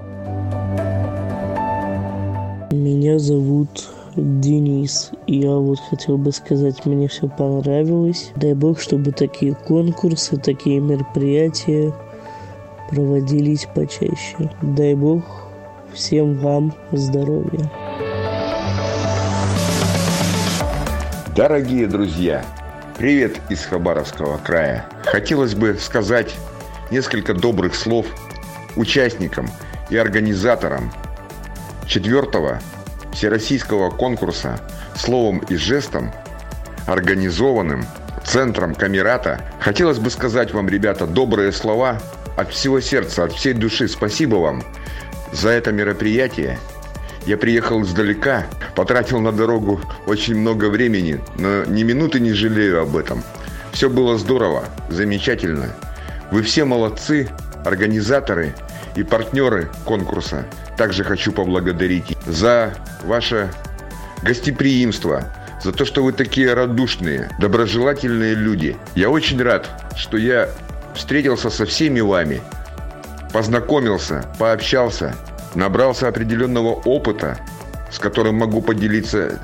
[2.70, 5.10] Меня зовут Денис.
[5.26, 8.32] Я вот хотел бы сказать, мне все понравилось.
[8.36, 11.92] Дай бог, чтобы такие конкурсы, такие мероприятия
[12.90, 14.50] проводились почаще.
[14.62, 15.22] Дай бог
[15.92, 17.70] всем вам здоровья.
[21.36, 22.44] Дорогие друзья,
[22.98, 24.86] привет из Хабаровского края.
[25.04, 26.34] Хотелось бы сказать
[26.90, 28.06] несколько добрых слов
[28.76, 29.48] участникам
[29.88, 30.92] и организаторам
[31.86, 32.60] четвертого
[33.12, 34.60] всероссийского конкурса
[34.96, 36.10] словом и жестом,
[36.86, 37.84] организованным
[38.24, 39.40] Центром Камерата.
[39.60, 41.98] Хотелось бы сказать вам, ребята, добрые слова
[42.36, 43.88] от всего сердца, от всей души.
[43.88, 44.62] Спасибо вам
[45.32, 46.58] за это мероприятие.
[47.26, 52.96] Я приехал издалека, потратил на дорогу очень много времени, но ни минуты не жалею об
[52.96, 53.22] этом.
[53.72, 55.74] Все было здорово, замечательно.
[56.30, 57.28] Вы все молодцы,
[57.64, 58.54] организаторы
[58.96, 60.46] и партнеры конкурса.
[60.76, 62.74] Также хочу поблагодарить за
[63.04, 63.50] ваше
[64.22, 65.24] гостеприимство,
[65.62, 68.76] за то, что вы такие радушные, доброжелательные люди.
[68.94, 70.48] Я очень рад, что я
[70.94, 72.40] встретился со всеми вами,
[73.32, 75.14] познакомился, пообщался,
[75.54, 77.38] набрался определенного опыта,
[77.90, 79.40] с которым могу поделиться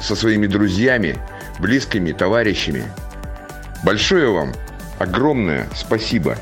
[0.00, 1.16] со своими друзьями,
[1.60, 2.84] близкими, товарищами.
[3.84, 4.52] Большое вам,
[4.98, 6.36] огромное спасибо.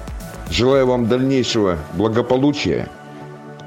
[0.50, 2.88] Желаю вам дальнейшего благополучия–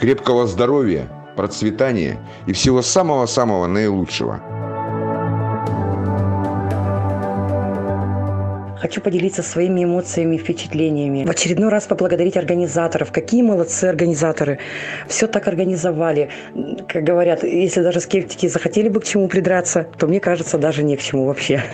[0.03, 1.07] крепкого здоровья,
[1.37, 4.41] процветания и всего самого-самого наилучшего.
[8.83, 11.23] Хочу поделиться своими эмоциями и впечатлениями.
[11.23, 13.13] В очередной раз поблагодарить организаторов.
[13.13, 14.59] Какие молодцы организаторы.
[15.07, 16.27] Все так организовали.
[16.89, 20.97] Как говорят, если даже скептики захотели бы к чему придраться, то мне кажется, даже не
[20.97, 21.63] к чему вообще.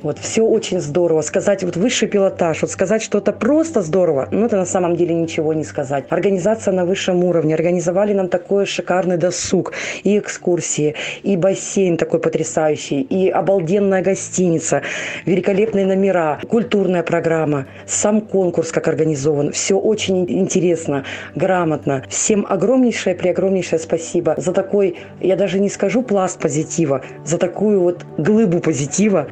[0.00, 1.22] Вот, все очень здорово.
[1.22, 5.52] Сказать вот высший пилотаж, вот сказать что-то просто здорово, ну это на самом деле ничего
[5.54, 6.04] не сказать.
[6.08, 7.52] Организация на высшем уровне.
[7.52, 9.72] Организовали нам такой шикарный досуг.
[10.04, 10.94] И экскурсии,
[11.24, 14.82] и бассейн такой потрясающий, и обалденная гостиница,
[15.26, 19.52] великолепные номера, культурная программа, сам конкурс как организован.
[19.52, 22.04] Все очень интересно, грамотно.
[22.08, 28.04] Всем огромнейшее, преогромнейшее спасибо за такой, я даже не скажу пласт позитива, за такую вот
[28.16, 29.28] глыбу позитива.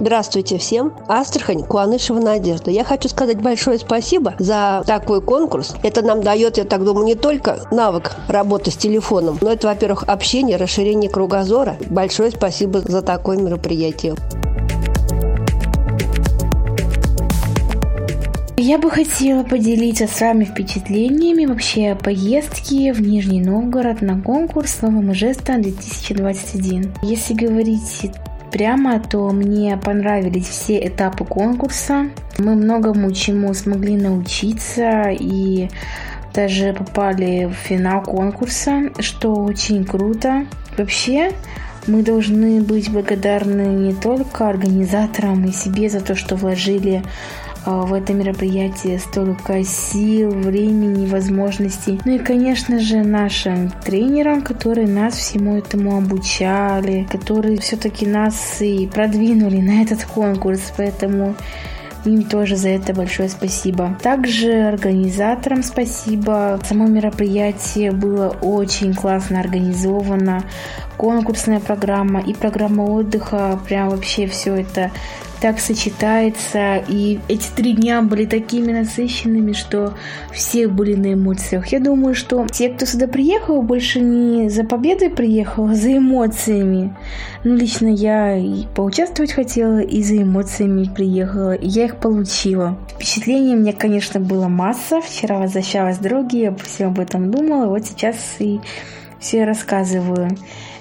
[0.00, 0.94] Здравствуйте всем.
[1.08, 2.70] Астрахань, Куанышева Надежда.
[2.70, 5.74] Я хочу сказать большое спасибо за такой конкурс.
[5.82, 10.04] Это нам дает, я так думаю, не только навык работы с телефоном, но это, во-первых,
[10.04, 11.76] общение, расширение кругозора.
[11.90, 14.14] Большое спасибо за такое мероприятие.
[18.56, 25.10] Я бы хотела поделиться с вами впечатлениями вообще поездки в Нижний Новгород на конкурс «Словом
[25.10, 26.90] и жестом 2021».
[27.02, 28.10] Если говорить
[28.50, 32.10] прямо, то мне понравились все этапы конкурса.
[32.38, 35.68] Мы многому чему смогли научиться и
[36.34, 40.46] даже попали в финал конкурса, что очень круто.
[40.76, 41.32] Вообще,
[41.86, 47.02] мы должны быть благодарны не только организаторам и себе за то, что вложили
[47.66, 52.00] в это мероприятие столько сил, времени, возможностей.
[52.04, 58.86] Ну и, конечно же, нашим тренерам, которые нас всему этому обучали, которые все-таки нас и
[58.86, 60.72] продвинули на этот конкурс.
[60.76, 61.34] Поэтому
[62.04, 63.98] им тоже за это большое спасибо.
[64.02, 66.58] Также организаторам спасибо.
[66.64, 70.44] Само мероприятие было очень классно организовано.
[70.96, 73.58] Конкурсная программа и программа отдыха.
[73.66, 74.90] Прям вообще все это
[75.40, 76.84] так сочетается.
[76.88, 79.94] И эти три дня были такими насыщенными, что
[80.32, 81.68] все были на эмоциях.
[81.68, 86.94] Я думаю, что те, кто сюда приехал, больше не за победой приехал, а за эмоциями.
[87.44, 92.78] Ну, лично я и поучаствовать хотела, и за эмоциями приехала, и я их получила.
[92.94, 95.00] Впечатлений у меня, конечно, было масса.
[95.00, 98.60] Вчера возвращалась с дороги, я все об этом думала, вот сейчас и
[99.18, 100.28] все рассказываю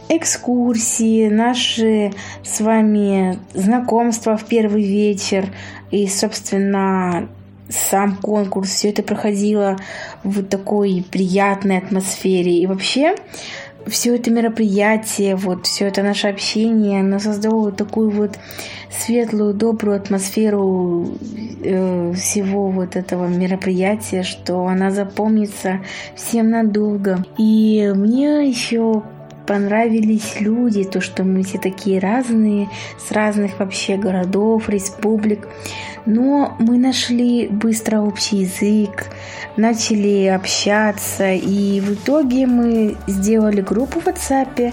[0.09, 2.11] экскурсии, наши
[2.43, 5.45] с вами знакомства в первый вечер
[5.91, 7.29] и, собственно,
[7.69, 9.77] сам конкурс, все это проходило
[10.23, 12.57] в такой приятной атмосфере.
[12.57, 13.15] И вообще,
[13.85, 18.39] все это мероприятие, вот все это наше общение, оно создало такую вот
[18.89, 21.07] светлую, добрую атмосферу
[21.63, 25.81] э, всего вот этого мероприятия, что она запомнится
[26.15, 27.23] всем надолго.
[27.37, 29.03] И мне еще
[29.49, 32.69] понравились люди, то, что мы все такие разные,
[32.99, 35.47] с разных вообще городов, республик.
[36.05, 39.07] Но мы нашли быстро общий язык,
[39.57, 44.71] начали общаться, и в итоге мы сделали группу в WhatsApp,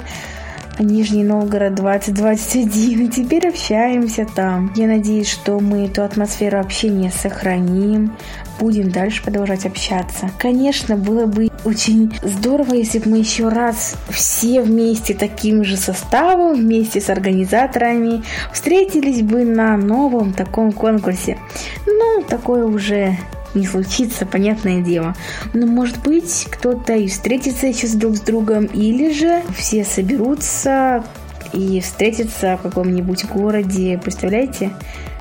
[0.79, 4.74] Нижний Новгород 2021, и теперь общаемся там.
[4.77, 8.14] Я надеюсь, что мы эту атмосферу общения сохраним,
[8.59, 10.30] будем дальше продолжать общаться.
[10.38, 16.54] Конечно, было бы очень здорово, если бы мы еще раз все вместе таким же составом,
[16.54, 21.38] вместе с организаторами встретились бы на новом таком конкурсе.
[21.86, 23.16] Ну, такое уже
[23.54, 25.14] не случится, понятное дело.
[25.54, 31.04] Но может быть кто-то и встретится еще друг с другом, или же все соберутся
[31.52, 33.98] и встретятся в каком-нибудь городе.
[34.02, 34.72] Представляете?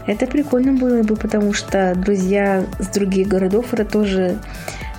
[0.07, 4.37] Это прикольно было бы, потому что друзья с других городов это тоже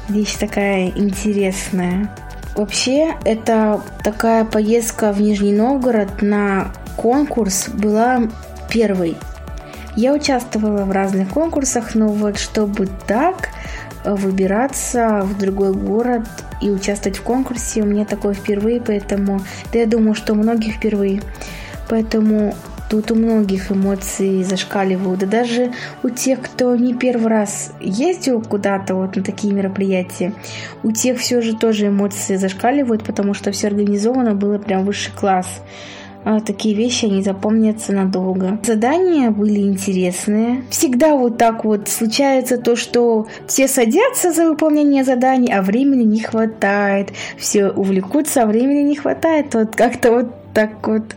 [0.08, 2.10] вещь такая интересная.
[2.54, 8.22] Вообще, это такая поездка в Нижний Новгород на конкурс была
[8.70, 9.16] первой.
[9.94, 13.50] Я участвовала в разных конкурсах, но вот чтобы так
[14.04, 16.26] выбираться в другой город
[16.60, 19.40] и участвовать в конкурсе, у меня такое впервые, поэтому,
[19.72, 21.22] да я думаю, что у многих впервые.
[21.88, 22.54] Поэтому
[22.88, 25.20] тут у многих эмоции зашкаливают.
[25.20, 25.72] Да даже
[26.02, 30.32] у тех, кто не первый раз ездил куда-то вот на такие мероприятия,
[30.82, 35.60] у тех все же тоже эмоции зашкаливают, потому что все организовано было прям высший класс.
[36.28, 38.58] А, такие вещи, они запомнятся надолго.
[38.64, 40.64] Задания были интересные.
[40.70, 46.18] Всегда вот так вот случается то, что все садятся за выполнение заданий, а времени не
[46.18, 47.10] хватает.
[47.38, 49.54] Все увлекутся, а времени не хватает.
[49.54, 51.14] Вот как-то вот так вот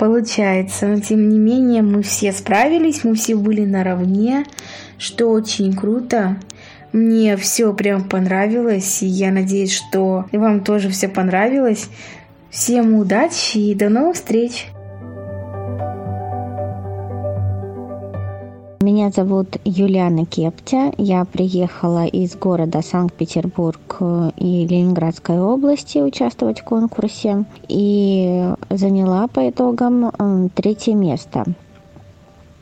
[0.00, 0.86] получается.
[0.86, 4.46] Но тем не менее мы все справились, мы все были наравне,
[4.96, 6.38] что очень круто.
[6.92, 11.88] Мне все прям понравилось, и я надеюсь, что вам тоже все понравилось.
[12.50, 14.68] Всем удачи и до новых встреч!
[18.82, 20.94] Меня зовут Юлиана Кептя.
[20.96, 23.98] Я приехала из города Санкт-Петербург
[24.38, 30.10] и Ленинградской области участвовать в конкурсе и заняла по итогам
[30.54, 31.44] третье место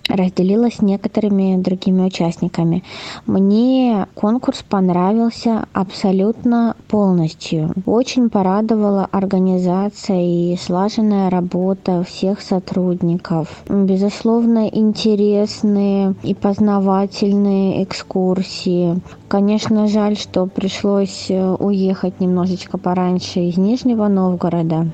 [0.08, 2.84] разделилась с некоторыми другими участниками.
[3.26, 7.72] Мне конкурс понравился абсолютно полностью.
[7.86, 13.62] Очень порадовала организация и слаженная работа всех сотрудников.
[13.68, 19.00] Безусловно, интересные и познавательные экскурсии.
[19.28, 24.86] Конечно, жаль, что пришлось э, уехать немножечко пораньше из Нижнего Новгорода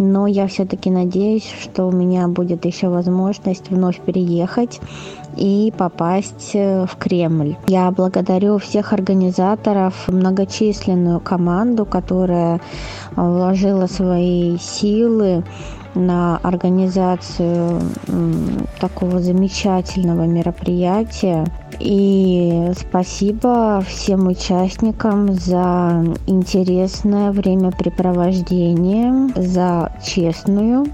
[0.00, 4.80] но я все-таки надеюсь, что у меня будет еще возможность вновь переехать
[5.36, 7.56] и попасть э, в Кремль.
[7.66, 12.60] Я благодарю всех организаторов, многочисленную команду, которая
[13.14, 15.44] вложила свои силы
[15.94, 17.80] на организацию
[18.80, 21.46] такого замечательного мероприятия.
[21.78, 30.86] И спасибо всем участникам за интересное времяпрепровождение, за честную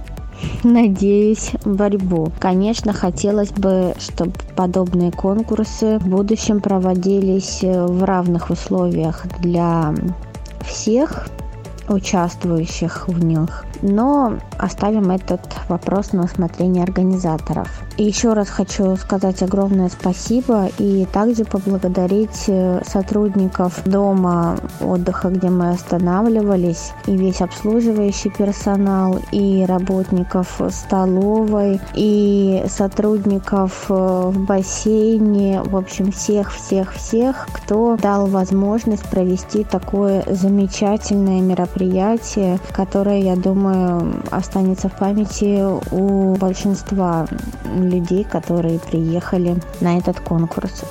[0.65, 2.31] надеюсь, борьбу.
[2.39, 9.95] Конечно, хотелось бы, чтобы подобные конкурсы в будущем проводились в равных условиях для
[10.65, 11.29] всех
[11.89, 13.66] участвующих в них.
[13.83, 17.69] Но оставим этот вопрос на усмотрение организаторов.
[17.97, 25.49] И еще раз хочу сказать огромное спасибо и также поблагодарить э, сотрудников дома отдыха, где
[25.49, 35.75] мы останавливались, и весь обслуживающий персонал, и работников столовой, и сотрудников э, в бассейне, в
[35.75, 45.63] общем, всех-всех-всех, кто дал возможность провести такое замечательное мероприятие, которое, я думаю, останется в памяти
[45.91, 47.27] у большинства
[47.75, 50.85] людей, которые приехали на этот конкурс.